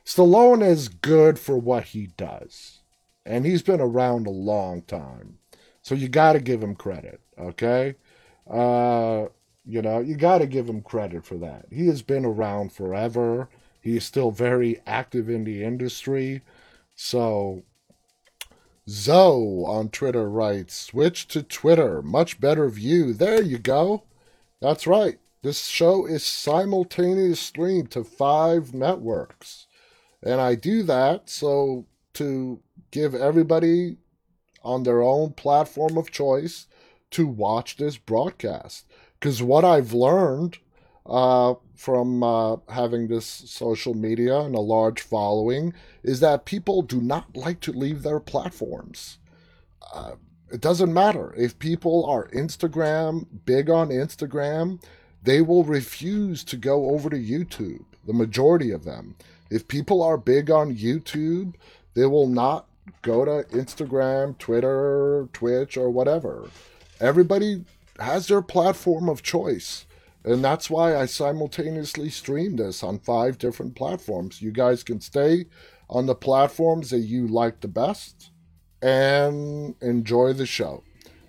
[0.05, 2.79] Stallone is good for what he does.
[3.25, 5.39] And he's been around a long time.
[5.83, 7.95] So you got to give him credit, okay?
[8.49, 9.25] Uh,
[9.65, 11.65] you know, you got to give him credit for that.
[11.69, 13.49] He has been around forever.
[13.81, 16.41] He is still very active in the industry.
[16.95, 17.63] So
[18.87, 22.01] Zoe on Twitter writes, switch to Twitter.
[22.01, 23.13] Much better view.
[23.13, 24.03] There you go.
[24.61, 25.19] That's right.
[25.41, 29.67] This show is simultaneous streamed to five networks.
[30.21, 32.61] And I do that so to
[32.91, 33.97] give everybody
[34.63, 36.67] on their own platform of choice
[37.11, 38.85] to watch this broadcast.
[39.19, 40.57] Because what I've learned
[41.05, 47.01] uh, from uh, having this social media and a large following is that people do
[47.01, 49.17] not like to leave their platforms.
[49.93, 50.13] Uh,
[50.51, 51.33] it doesn't matter.
[51.37, 54.81] If people are Instagram, big on Instagram,
[55.21, 59.15] they will refuse to go over to YouTube, the majority of them.
[59.49, 61.55] If people are big on YouTube,
[61.95, 62.67] they will not
[63.01, 66.49] go to Instagram, Twitter, Twitch, or whatever.
[66.99, 67.65] Everybody
[67.99, 69.85] has their platform of choice.
[70.25, 74.41] And that's why I simultaneously stream this on five different platforms.
[74.41, 75.47] You guys can stay
[75.89, 78.31] on the platforms that you like the best
[78.81, 80.83] and enjoy the show.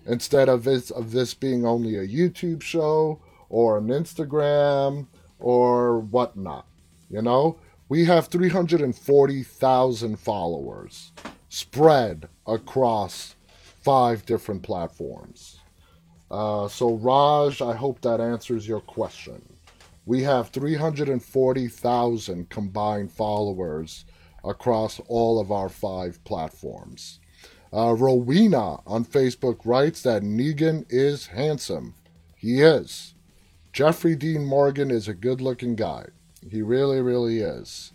[0.07, 6.67] Instead of this, of this being only a YouTube show or an Instagram or whatnot.
[7.11, 11.13] You know, we have 340,000 followers
[11.55, 13.37] spread across
[13.81, 15.61] five different platforms.
[16.29, 19.41] Uh, so, Raj, I hope that answers your question.
[20.05, 24.05] We have 340,000 combined followers
[24.43, 27.21] across all of our five platforms.
[27.73, 31.95] Uh, Rowena on Facebook writes that Negan is handsome.
[32.37, 33.15] He is.
[33.73, 36.07] Jeffrey Dean Morgan is a good looking guy.
[36.51, 37.93] He really, really is.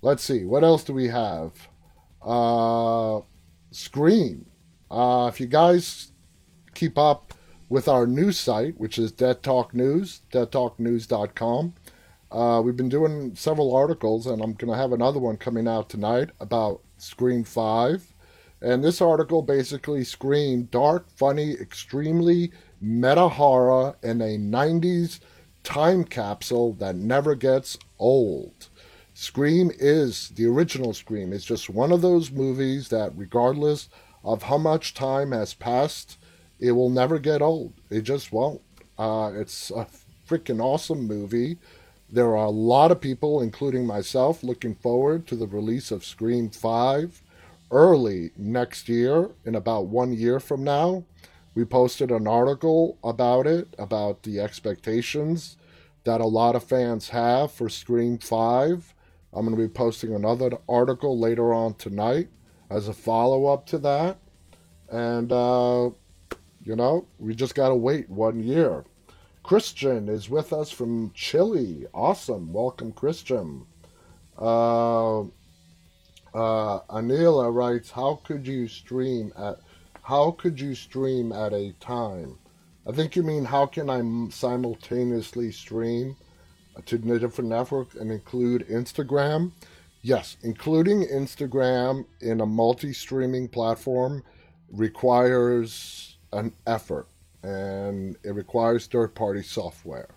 [0.00, 1.69] Let's see, what else do we have?
[2.22, 3.20] Uh,
[3.70, 4.46] Scream.
[4.90, 6.12] Uh, if you guys
[6.74, 7.34] keep up
[7.68, 11.74] with our news site, which is Dead Talk News, deadtalknews.com,
[12.32, 15.88] uh, we've been doing several articles, and I'm going to have another one coming out
[15.88, 18.14] tonight about Scream 5.
[18.62, 25.20] And this article basically screamed dark, funny, extremely meta horror in a 90s
[25.62, 28.68] time capsule that never gets old.
[29.20, 31.34] Scream is the original Scream.
[31.34, 33.90] It's just one of those movies that, regardless
[34.24, 36.16] of how much time has passed,
[36.58, 37.74] it will never get old.
[37.90, 38.62] It just won't.
[38.98, 39.86] Uh, it's a
[40.26, 41.58] freaking awesome movie.
[42.08, 46.48] There are a lot of people, including myself, looking forward to the release of Scream
[46.48, 47.20] 5
[47.70, 51.04] early next year, in about one year from now.
[51.54, 55.58] We posted an article about it, about the expectations
[56.04, 58.94] that a lot of fans have for Scream 5.
[59.32, 62.28] I'm going to be posting another article later on tonight
[62.68, 64.18] as a follow up to that.
[64.90, 65.90] And, uh,
[66.64, 68.84] you know, we just got to wait one year.
[69.42, 71.86] Christian is with us from Chile.
[71.94, 72.52] Awesome.
[72.52, 73.66] Welcome, Christian.
[74.38, 75.20] Uh,
[76.32, 79.60] uh, Anila writes, "How could you stream at?
[80.02, 82.38] How could you stream at a time?
[82.86, 86.16] I think you mean how can I simultaneously stream
[86.86, 89.52] to different networks and include Instagram?
[90.02, 94.24] Yes, including Instagram in a multi-streaming platform
[94.70, 97.06] requires an effort
[97.42, 100.08] and it requires third-party software.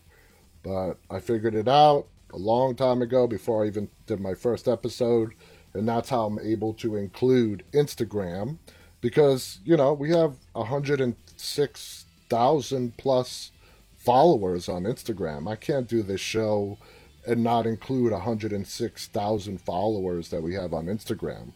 [0.63, 4.67] But I figured it out a long time ago before I even did my first
[4.67, 5.33] episode
[5.73, 8.57] and that's how I'm able to include Instagram
[9.01, 13.51] because you know we have 106,000 plus
[14.03, 15.49] followers on Instagram.
[15.49, 16.77] I can't do this show
[17.25, 21.53] and not include 106,000 followers that we have on Instagram.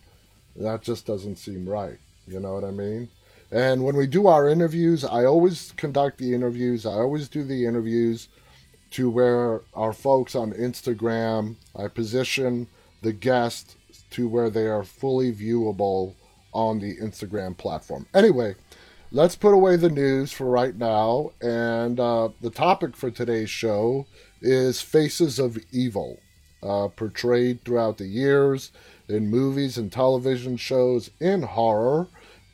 [0.55, 1.99] That just doesn't seem right.
[2.25, 3.09] You know what I mean?
[3.51, 6.85] And when we do our interviews, I always conduct the interviews.
[6.85, 8.27] I always do the interviews
[8.91, 12.67] to where our folks on Instagram, I position
[13.01, 13.75] the guest
[14.11, 16.15] to where they are fully viewable
[16.53, 18.07] on the Instagram platform.
[18.13, 18.55] Anyway,
[19.11, 21.31] let's put away the news for right now.
[21.41, 24.05] And uh, the topic for today's show
[24.41, 26.19] is Faces of Evil,
[26.61, 28.71] uh, portrayed throughout the years
[29.07, 32.07] in movies and television shows in horror.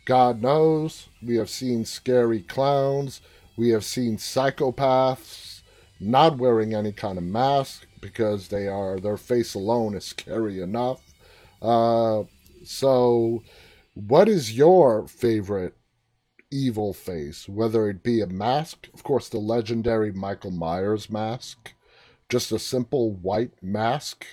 [0.05, 3.21] God knows, we have seen scary clowns,
[3.55, 5.61] we have seen psychopaths
[5.99, 11.01] not wearing any kind of mask because they are their face alone is scary enough.
[11.61, 12.23] Uh,
[12.65, 13.41] so,
[13.93, 15.75] what is your favorite
[16.53, 17.49] evil face?
[17.49, 21.73] Whether it be a mask, of course, the legendary Michael Myers mask,
[22.29, 24.25] just a simple white mask,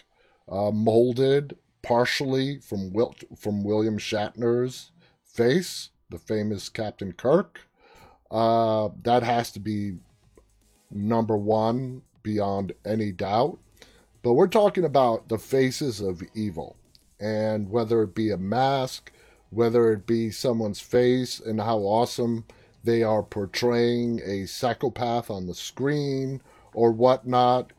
[0.48, 4.92] uh, molded partially from Wil- from William Shatner's
[5.24, 7.60] face, the famous Captain Kirk.
[8.30, 9.94] Uh, that has to be
[10.90, 13.58] number one beyond any doubt.
[14.22, 16.76] But we're talking about the faces of evil
[17.18, 19.12] and whether it be a mask,
[19.50, 22.44] whether it be someone's face and how awesome
[22.82, 26.40] they are portraying a psychopath on the screen
[26.72, 27.72] or whatnot.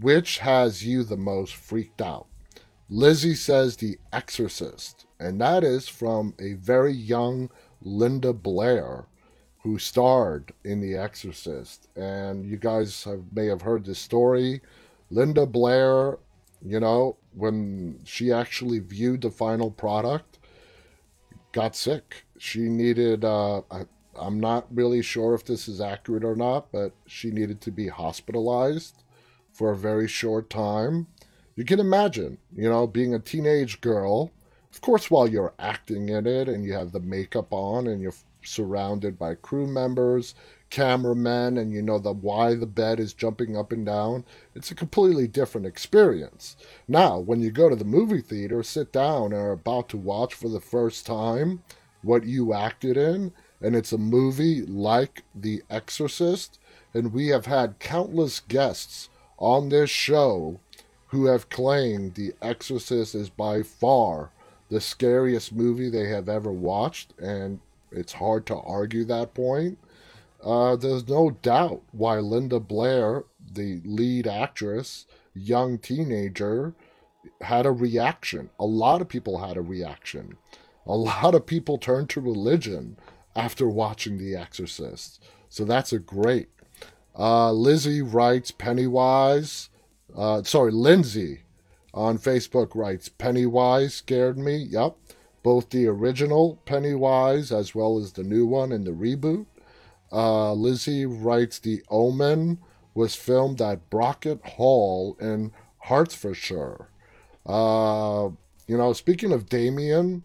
[0.00, 2.26] Which has you the most freaked out?
[2.90, 7.50] Lizzie says The Exorcist, and that is from a very young
[7.82, 9.06] Linda Blair
[9.62, 11.88] who starred in The Exorcist.
[11.96, 14.60] And you guys have, may have heard this story.
[15.10, 16.18] Linda Blair,
[16.64, 20.37] you know, when she actually viewed the final product,
[21.52, 22.24] got sick.
[22.38, 23.86] She needed, uh, I,
[24.16, 27.88] I'm not really sure if this is accurate or not, but she needed to be
[27.88, 29.02] hospitalized
[29.52, 31.06] for a very short time.
[31.56, 34.30] You can imagine, you know, being a teenage girl.
[34.72, 38.14] Of course, while you're acting in it and you have the makeup on and you're
[38.42, 40.34] surrounded by crew members,
[40.70, 44.24] cameramen, and you know the why the bed is jumping up and down.
[44.54, 46.56] It's a completely different experience.
[46.86, 50.34] Now, when you go to the movie theater, sit down and are about to watch
[50.34, 51.62] for the first time
[52.02, 56.58] what you acted in, and it's a movie like The Exorcist,
[56.94, 59.08] and we have had countless guests
[59.38, 60.60] on this show
[61.08, 64.30] who have claimed The Exorcist is by far
[64.68, 67.60] the scariest movie they have ever watched, and
[67.90, 69.78] it's hard to argue that point.
[70.42, 76.74] Uh, there's no doubt why Linda Blair, the lead actress, young teenager,
[77.40, 78.50] had a reaction.
[78.58, 80.36] A lot of people had a reaction.
[80.86, 82.96] A lot of people turned to religion
[83.34, 85.22] after watching The Exorcist.
[85.48, 86.48] So that's a great.
[87.18, 89.70] Uh, Lizzie writes Pennywise.
[90.16, 91.42] Uh, sorry, Lindsay
[91.92, 94.56] on Facebook writes Pennywise scared me.
[94.56, 94.96] Yep
[95.42, 99.46] both the original Pennywise as well as the new one in the reboot.
[100.12, 102.58] Uh, Lizzie writes The Omen
[102.94, 106.88] was filmed at Brocket Hall in Hertfordshire.
[107.46, 108.30] Uh,
[108.66, 110.22] you know, speaking of Damien,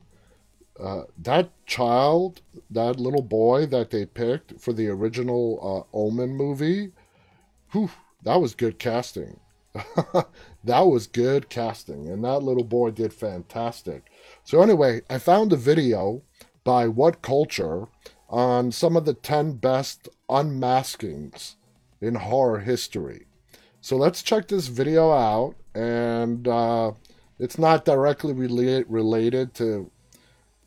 [0.79, 6.91] uh, that child, that little boy that they picked for the original uh, Omen movie,
[7.71, 7.91] whew,
[8.23, 9.39] that was good casting.
[10.63, 14.03] that was good casting, and that little boy did fantastic.
[14.43, 16.21] So, anyway, I found a video
[16.63, 17.87] by What Culture
[18.33, 21.53] on some of the 10 best unmaskings
[22.01, 23.27] in horror history.
[23.79, 25.55] So, let's check this video out.
[25.75, 26.93] And uh,
[27.37, 29.91] it's not directly rela- related to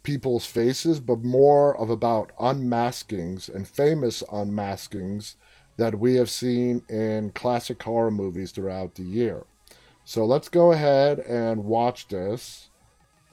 [0.04, 5.34] people's faces, but more of about unmaskings and famous unmaskings
[5.76, 9.44] that we have seen in classic horror movies throughout the year.
[10.04, 12.68] So let's go ahead and watch this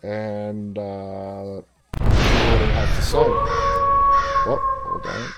[0.02, 1.62] and uh,
[2.00, 3.83] what it has to say.
[4.46, 5.30] Oh, hold on.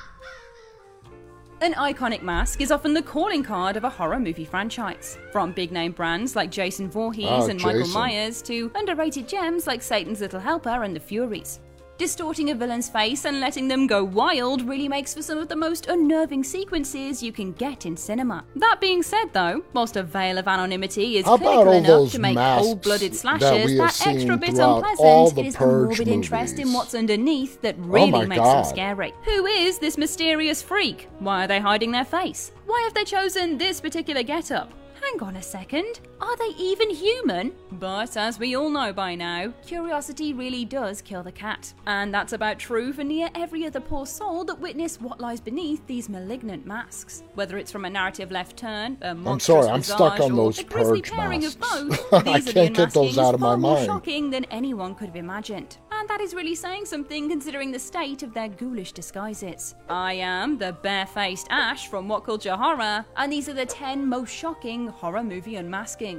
[1.61, 5.17] An iconic mask is often the calling card of a horror movie franchise.
[5.31, 9.81] From big name brands like Jason Voorhees Oh, and Michael Myers to underrated gems like
[9.81, 11.59] Satan's Little Helper and the Furies.
[11.97, 15.55] Distorting a villain's face and letting them go wild really makes for some of the
[15.55, 18.43] most unnerving sequences you can get in cinema.
[18.57, 22.35] That being said, though, whilst a veil of anonymity is How clinical enough to make
[22.35, 26.93] cold-blooded that slashes, have that extra bit unpleasant it is the morbid interest in what's
[26.93, 28.65] underneath that Oh really my makes God.
[28.65, 29.13] them scary.
[29.23, 31.07] Who is this mysterious freak?
[31.19, 32.51] Why are they hiding their face?
[32.65, 34.69] Why have they chosen this particular getup?
[35.01, 36.01] Hang on a second.
[36.21, 37.53] Are they even human?
[37.73, 41.73] But as we all know by now, curiosity really does kill the cat.
[41.87, 45.85] And that's about true for near every other poor soul that witnessed what lies beneath
[45.87, 47.23] these malignant masks.
[47.33, 50.63] Whether it's from a narrative left turn, a monstrous sorry, I'm stuck on or those
[50.63, 51.81] purge pairing of masks.
[51.81, 54.45] both, I these are the can't get those out of my far more shocking than
[54.45, 55.77] anyone could have imagined.
[55.91, 59.75] And that is really saying something considering the state of their ghoulish disguises.
[59.89, 64.33] I am the barefaced Ash from What Culture Horror, and these are the 10 most
[64.33, 66.14] shocking horror movie unmaskings.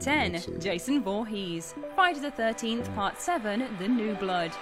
[0.00, 0.60] 10.
[0.60, 1.74] Jason Voorhees.
[1.94, 4.52] Friday the 13th, Part 7 The New Blood.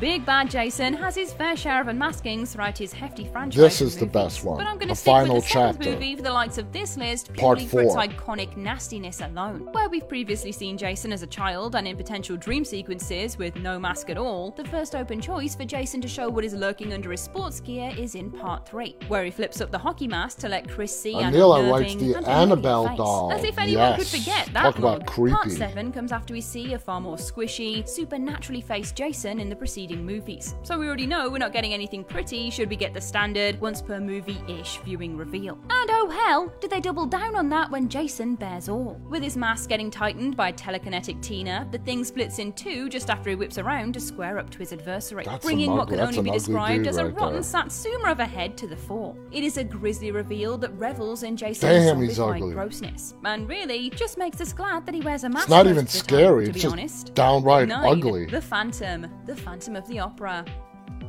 [0.00, 3.56] Big Bad Jason has his fair share of unmaskings throughout his hefty franchise.
[3.56, 4.58] This is the best one.
[4.58, 5.90] But I'm going to stick final with the seventh chapter.
[5.92, 9.68] movie for the likes of this list Part purely for its iconic nastiness alone.
[9.70, 13.78] Where we've previously seen Jason as a child and in potential dream sequences with no
[13.78, 17.12] mask at all, the first open choice for Jason to show what is lurking under
[17.12, 20.48] his sports gear is in part 3, where he flips up the hockey mask to
[20.48, 22.96] let Chris see an Anila unnerving writes the Annabelle face.
[22.96, 23.32] doll.
[23.32, 25.36] As if anyone could forget that Talk about creepy.
[25.36, 29.54] Part 7 comes after we see a far more squishy, supernaturally faced Jason in the
[29.54, 30.54] preceding preceding movies.
[30.62, 33.82] So we already know we're not getting anything pretty should we get the standard once
[33.82, 35.58] per movie ish viewing reveal.
[35.68, 38.98] And oh hell, did they double down on that when Jason bears all?
[39.08, 43.30] With his mask getting tightened by telekinetic Tina, the thing splits in two just after
[43.30, 46.30] he whips around to square up to his adversary, That's bringing what can only be
[46.30, 47.42] described as a right rotten there.
[47.42, 49.14] satsuma of a head to the fore.
[49.32, 54.40] It is a grisly reveal that revels in Jason's zombified grossness, and really just makes
[54.40, 55.44] us glad that he wears a mask.
[55.44, 56.46] It's not even the time, scary.
[56.46, 57.14] to be honest.
[57.14, 58.26] downright Nine, ugly.
[58.26, 60.44] The Phantom, the Phantom of the Opera.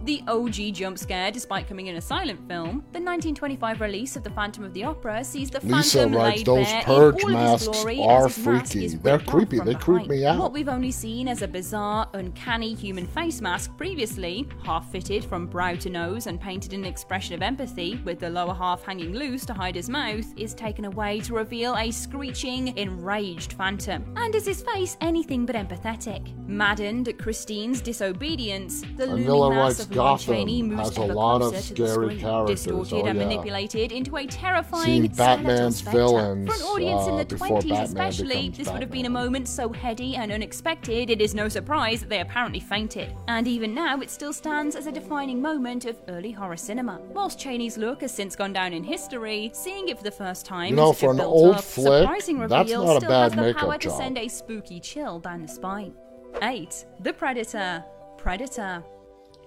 [0.06, 4.30] The OG jump scare, despite coming in a silent film, the 1925 release of The
[4.30, 7.32] Phantom of the Opera sees the Lisa Phantom writes, laid "Those bare purge in all
[7.32, 8.88] masks of his glory are his mask freaky.
[8.98, 9.60] They're creepy.
[9.62, 10.38] They creep me out.
[10.38, 15.48] What we've only seen as a bizarre, uncanny human face mask previously, half fitted from
[15.48, 19.14] brow to nose and painted in an expression of empathy, with the lower half hanging
[19.16, 24.06] loose to hide his mouth, is taken away to reveal a screeching, enraged phantom.
[24.18, 26.38] And is his face anything but empathetic?
[26.48, 32.18] Maddened at Christine's disobedience, the looming mass of Gotham has a lot of the scary
[32.18, 33.26] characters, distorted oh and yeah.
[33.26, 37.70] manipulated into a terrifying Seen Batman's villains, For an audience in uh, the before 20s
[37.70, 41.48] Batman especially, this would have been a moment so heady and unexpected it is no
[41.48, 43.16] surprise that they apparently fainted.
[43.28, 47.00] And even now it still stands as a defining moment of early horror cinema.
[47.14, 50.72] Whilst Chaney's look has since gone down in history, seeing it for the first time
[50.72, 53.10] You know, in for a an old up, flick, surprising reveal that's not a still
[53.10, 55.94] bad has the power to send a spooky chill down the spine.
[56.42, 56.86] 8.
[57.00, 57.84] The Predator.
[58.18, 58.84] Predator.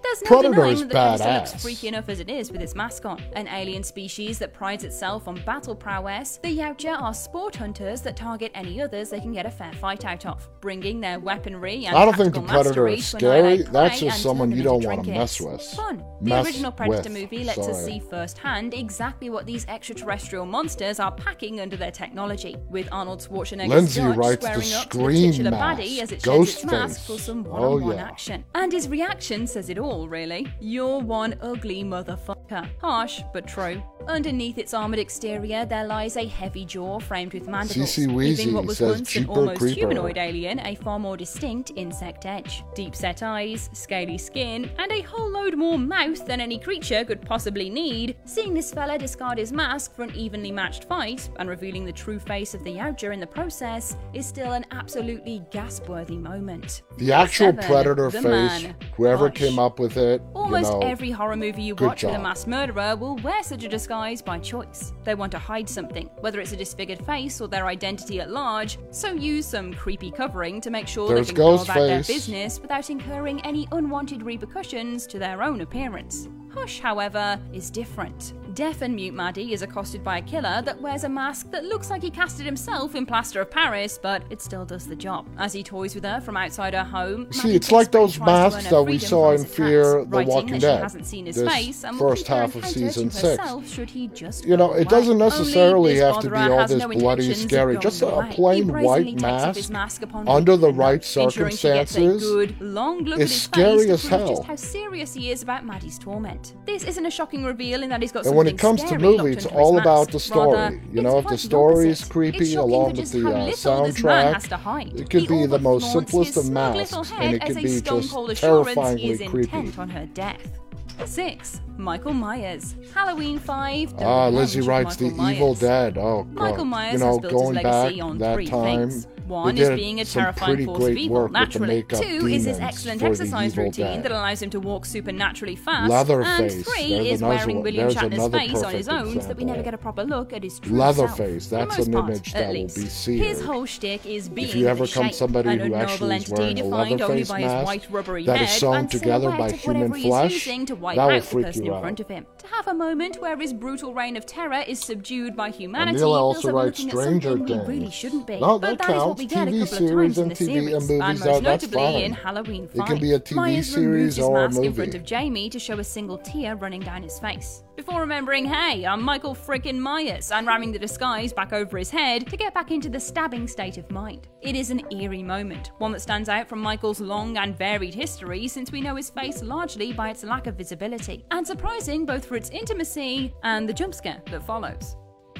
[0.03, 2.74] There's no Predator denying that the Predator looks freaky enough as it is with its
[2.74, 3.20] mask on.
[3.34, 8.16] An alien species that prides itself on battle prowess, the Yautja are sport hunters that
[8.16, 11.96] target any others they can get a fair fight out of, bringing their weaponry and
[11.96, 13.62] I don't think the Predator is to scary.
[13.62, 15.62] That's just someone you don't into wanna mess with.
[15.62, 16.05] Fun.
[16.20, 20.99] The Mess original Predator with, movie lets us see firsthand exactly what these extraterrestrial monsters
[21.01, 24.99] are packing under their technology, with Arnold Schwarzenegger's Lindsay Dutch writes the squaring up to
[24.99, 28.05] the titular mask, baddie as it sheds its mask for some Oh, one-on-one yeah.
[28.05, 28.44] action.
[28.55, 30.47] And his reaction says it all, really.
[30.61, 32.68] You're one ugly motherfucker.
[32.80, 33.82] Harsh, but true.
[34.07, 38.64] Underneath its armoured exterior, there lies a heavy jaw framed with mandibles, CC giving what
[38.64, 39.80] was once an almost Creeper.
[39.80, 42.64] humanoid alien a far more distinct insect edge.
[42.74, 47.20] Deep set eyes, scaly skin, and a whole load more mouth than any creature could
[47.20, 48.16] possibly need.
[48.24, 52.18] Seeing this fella discard his mask for an evenly matched fight, and revealing the true
[52.18, 56.80] face of the Yautja in the process, is still an absolutely gasp-worthy moment.
[56.97, 58.76] The actual Seven, Predator the face, man.
[58.97, 59.36] whoever Hush.
[59.36, 62.22] came up with it, Almost you know, every horror movie you watch with a job.
[62.22, 64.93] masked murderer will wear such a disguise by choice.
[65.05, 68.79] They want to hide something, whether it's a disfigured face or their identity at large,
[68.91, 72.61] so use some creepy covering to make sure There's they can go about their business
[72.61, 76.29] without incurring any unwanted repercussions to their own appearance.
[76.55, 78.33] Hush, however, is different.
[78.59, 81.91] Deaf and mute Maddie is accosted by a killer that wears a mask that looks
[81.91, 85.29] like he casted himself in plaster of Paris, but it still does the job.
[85.39, 88.33] As he toys with her from outside her home, See, it's like those tries to
[88.33, 91.37] earn masks that we saw in Fear attacks, the Walking Dead, She hasn't seen his
[91.37, 93.39] this face and first half of season six.
[93.39, 96.89] herself should he just You know, it doesn't necessarily have to be all this no
[96.89, 97.79] bloody scary.
[97.79, 101.69] Just a plain white brazenly takes off mask mask under the right them, ensuring she
[101.69, 104.29] gets a circumstances good, long look is at his scary face as hell.
[104.29, 106.55] just how serious he is about Maddie's torment.
[106.67, 108.86] This isn't a shocking reveal in that he's got And when something it comes to
[108.88, 110.57] scary movie, it's all about the story.
[110.59, 113.92] Rather, You know, if the story is creepy along with the uh, little this man
[113.92, 114.92] soundtrack, has to hide.
[114.94, 118.68] it could be the most simplest of masks, and it could be just cold assurance
[118.68, 119.57] he terrifyingly is creepy.
[119.57, 120.59] intent on her death.
[121.05, 121.61] 6.
[121.79, 122.74] Michael Myers.
[122.93, 123.97] Halloween 5.
[123.97, 125.97] The Ah, Lizzie writes Michael The Evil Dead.
[125.97, 126.35] Oh, God.
[126.35, 129.07] Michael Myers you know, has built going his legacy back on that three time, things.
[129.29, 131.83] One is being a terrifying force of evil, work with the naturally.
[131.83, 134.03] Two is his excellent exercise routine Dead.
[134.05, 135.91] that allows him to walk supernaturally fast.
[135.91, 139.29] Leatherface, And three there's is wearing one- William there's Shatner's face on his own so
[139.29, 141.68] that we never get a proper look at his true Leatherface, self.
[141.68, 143.41] that's an part, image at that will be His seared.
[143.43, 146.59] whole shtick is being If you ever come shape, somebody an who actually is wearing
[146.61, 150.33] a Leatherface mask white rubbery that is sewn together by silhouette of whatever human flesh,
[150.33, 152.27] using to wipe that will freak you in front of him.
[152.53, 156.51] Have a moment where his brutal reign of terror is subdued by humanity Neil also
[156.53, 157.68] writes Stranger something we Things.
[157.68, 158.40] really shouldn't be.
[158.40, 159.18] No, but that that is what counts.
[159.18, 161.42] we get a couple of times in and the TV and series, and that- most
[161.42, 163.01] notably in Halloween It can 5.
[163.01, 165.59] be a TV Myers series removes his or a mask in front of Jamie to
[165.59, 167.62] show a single tear running down his face.
[167.76, 172.26] Before remembering, hey, I'm Michael frickin' Myers, and ramming the disguise back over his head
[172.28, 174.26] to get back into the stabbing state of mind.
[174.42, 178.49] It is an eerie moment, one that stands out from Michael's long and varied history
[178.49, 182.34] since we know his face largely by its lack of visibility, and surprising both for
[182.39, 184.97] its intimacy and the jump scare that follows.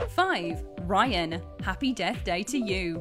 [0.09, 0.65] 5.
[0.83, 3.01] Ryan, happy death day to you.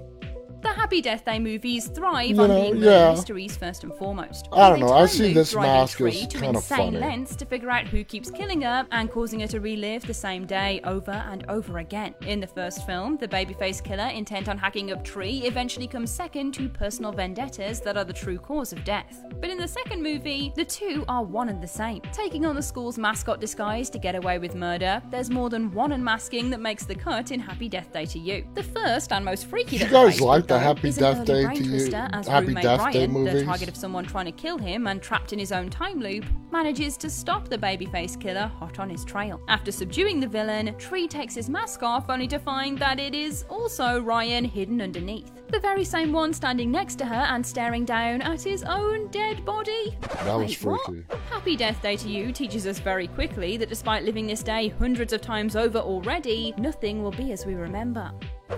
[0.61, 3.11] The Happy Death Day movies thrive You on know, being murder yeah.
[3.11, 4.49] mysteries first and foremost.
[4.51, 6.97] I don't know, I see this mask as to kinda insane funny.
[6.97, 10.47] lengths to figure out who keeps killing her and causing her to relive the same
[10.47, 12.15] day over and over again.
[12.25, 16.53] In the first film, the babyface killer intent on hacking up Tree eventually comes second
[16.55, 19.23] to personal vendettas that are the true cause of death.
[19.39, 22.01] But in the second movie, the two are one and the same.
[22.11, 25.91] Taking on the school's mascot disguise to get away with murder, there's more than one
[25.91, 28.43] unmasking that makes the cut in Happy Death Day to You.
[28.55, 31.95] The first and most freaky You guys like Facebook done Happy Death Day to You-
[31.95, 35.01] uh, as Happy Death Day Ryan, the target of someone trying to kill him and
[35.01, 39.03] trapped in his own time loop, manages to stop the babyface killer hot on his
[39.05, 39.41] trail.
[39.47, 43.45] After subduing the villain, Tree takes his mask off only to find that it is
[43.49, 45.31] also Ryan hidden underneath.
[45.49, 49.45] The very same one standing next to her and staring down at his own dead
[49.45, 49.97] body.
[50.01, 50.85] That was Wait, what?
[50.85, 51.05] freaky.
[51.29, 55.13] Happy Death Day to You teaches us very quickly that despite living this day hundreds
[55.13, 58.11] of times over already, nothing will be as we remember.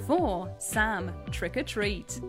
[0.07, 0.55] 4.
[0.59, 2.21] Sam, Trick or Treat.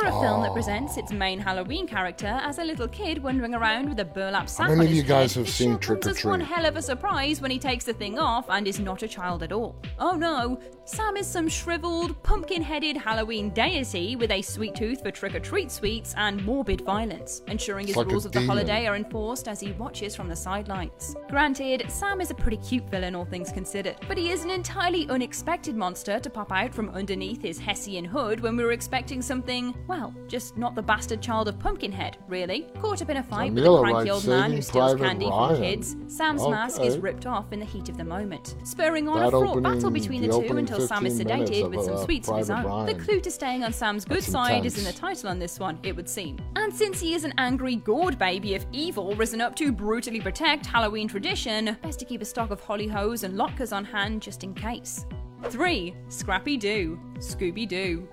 [0.00, 3.86] For a film that presents its main Halloween character as a little kid wandering around
[3.86, 6.40] with a burlap sack many on of you guys have seen Trick or as one
[6.40, 9.42] hell of a surprise when he takes the thing off and is not a child
[9.42, 9.76] at all.
[9.98, 15.70] Oh no, Sam is some shriveled, pumpkin-headed Halloween deity with a sweet tooth for trick-or-treat
[15.70, 19.72] sweets and morbid violence, ensuring his like rules of the holiday are enforced as he
[19.72, 21.14] watches from the sidelines.
[21.28, 25.06] Granted, Sam is a pretty cute villain, all things considered, but he is an entirely
[25.10, 29.74] unexpected monster to pop out from underneath his Hessian hood when we were expecting something,
[29.90, 32.68] well, just not the bastard child of Pumpkinhead, really.
[32.80, 35.56] Caught up in a fight with a cranky old man who steals Private candy Ryan."
[35.56, 39.18] from kids, Sam's mask is ripped off in the heat of the moment, spurring on
[39.18, 42.28] That a fraught battle between the, the two until Sam is sedated with some sweets
[42.28, 42.86] of his own.
[42.86, 45.58] The clue to staying on Sam's good That's side is in the title on this
[45.58, 46.38] one, it would seem.
[46.54, 50.66] And since he is an angry gourd baby of evil risen up to brutally protect
[50.66, 54.44] Halloween tradition, best to keep a stock of holly hoes and lockers on hand just
[54.44, 55.04] in case.
[55.48, 55.96] 3.
[56.08, 58.06] Scrappy Doo, Scooby Doo.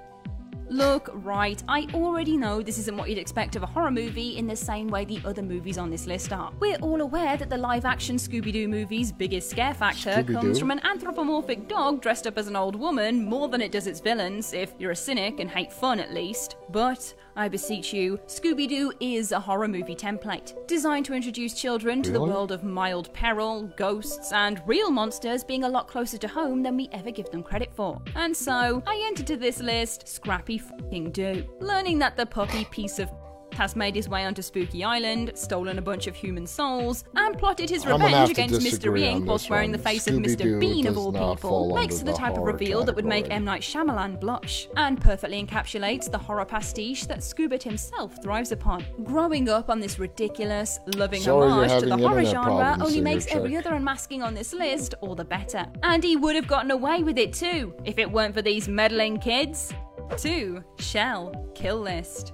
[0.69, 4.47] Look, right, I already know this isn't what you'd expect of a horror movie in
[4.47, 6.51] the same way the other movies on this list are.
[6.59, 10.33] We're all aware that the live action Scooby Doo movie's biggest scare factor Scooby-Doo?
[10.33, 13.87] comes from an anthropomorphic dog dressed up as an old woman more than it does
[13.87, 16.57] its villains, if you're a cynic and hate fun at least.
[16.69, 22.01] But, I beseech you, Scooby Doo is a horror movie template, designed to introduce children
[22.01, 22.31] to the Really?
[22.31, 26.75] world of mild peril, ghosts, and real monsters being a lot closer to home than
[26.75, 28.01] we ever give them credit for.
[28.15, 30.57] And so, I entered to this list Scrappy
[30.89, 31.45] fing Doo.
[31.59, 33.09] Learning that the puppy piece of
[33.57, 37.69] has made his way onto Spooky Island, stolen a bunch of human souls, and plotted
[37.69, 39.25] his revenge against Mystery Inc.
[39.25, 40.59] whilst wearing the face of Scooby-Doo Mr.
[40.59, 43.29] Bean of all people, makes under the the type of reveal that would make.
[43.29, 43.43] M.
[43.45, 48.85] Night Shyamalan blush, and perfectly encapsulates the horror pastiche that Scoobert himself thrives upon.
[49.03, 53.55] Growing up on this ridiculous, loving Sorry homage to the horror genre only makes every
[53.55, 55.65] other unmasking on this list all the better.
[55.83, 59.17] And he would have gotten away with it too, if it weren't for these meddling
[59.17, 59.73] kids.
[60.17, 60.63] 2.
[60.79, 62.33] Shell, Kill List.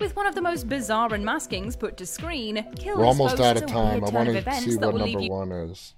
[0.00, 3.66] With one of the most bizarre unmaskings put to screen, Kill We're almost out of
[3.66, 4.02] time.
[4.02, 5.94] I want to see what number one is.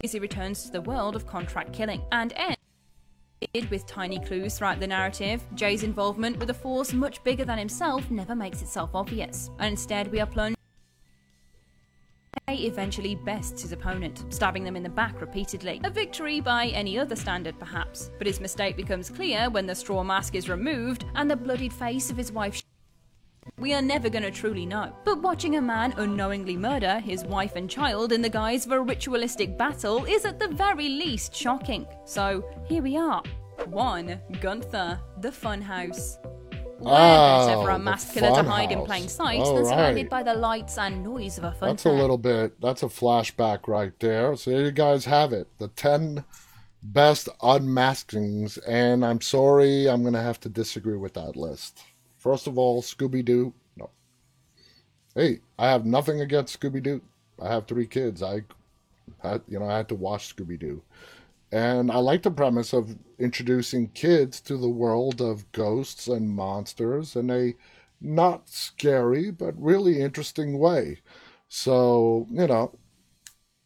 [0.00, 4.86] he returns to the world of contract killing and ends with tiny clues throughout the
[4.86, 5.42] narrative.
[5.56, 10.12] Jay's involvement with a force much bigger than himself never makes itself obvious, and instead
[10.12, 10.61] we are plunged.
[12.48, 15.80] Jay eventually bests his opponent, stabbing them in the back repeatedly.
[15.84, 20.02] A victory by any other standard, perhaps, but his mistake becomes clear when the straw
[20.02, 22.62] mask is removed and the bloodied face of his wife
[23.58, 24.92] we are never going to truly know.
[25.04, 28.80] But watching a man unknowingly murder his wife and child in the guise of a
[28.80, 31.86] ritualistic battle is at the very least shocking.
[32.04, 33.22] So here we are.
[33.66, 34.20] 1.
[34.40, 36.21] Gunther, the Funhouse.
[36.82, 40.10] Where Ah, there's ever a killer to hide in plain sight All than surrounded right.
[40.10, 42.60] by the lights and noise of a fun That's a little bit.
[42.60, 44.34] That's a flashback right there.
[44.36, 45.46] So there you guys have it.
[45.58, 46.24] The ten
[46.82, 51.80] best unmaskings, and I'm sorry, I'm gonna have to disagree with that list.
[52.18, 53.52] First of all, Scooby Doo.
[53.76, 53.90] No.
[55.14, 57.00] Hey, I have nothing against Scooby Doo.
[57.40, 58.22] I have three kids.
[58.22, 58.42] I,
[59.22, 60.82] had, you know, I had to watch Scooby Doo,
[61.52, 67.14] and I like the premise of introducing kids to the world of ghosts and monsters
[67.14, 67.54] in a
[68.00, 71.02] not scary but really interesting way.
[71.48, 72.74] So, you know,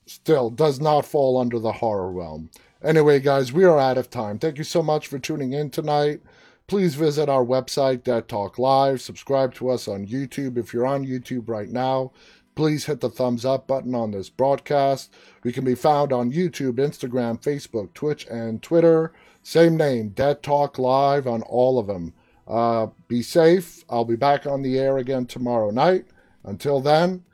[0.06, 2.50] still does not fall under the horror realm.
[2.82, 4.38] Anyway, guys, we are out of time.
[4.38, 6.20] Thank you so much for tuning in tonight.
[6.66, 9.00] Please visit our website, Dead Talk Live.
[9.00, 10.58] Subscribe to us on YouTube.
[10.58, 12.10] If you're on YouTube right now,
[12.56, 15.14] please hit the thumbs up button on this broadcast.
[15.44, 19.12] We can be found on YouTube, Instagram, Facebook, Twitch, and Twitter.
[19.44, 22.12] Same name, Dead Talk Live on all of them.
[22.48, 23.84] Uh, be safe.
[23.88, 26.06] I'll be back on the air again tomorrow night.
[26.42, 27.24] Until then,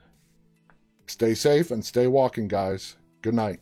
[1.07, 2.97] stay safe and stay walking, guys.
[3.23, 3.61] Good night.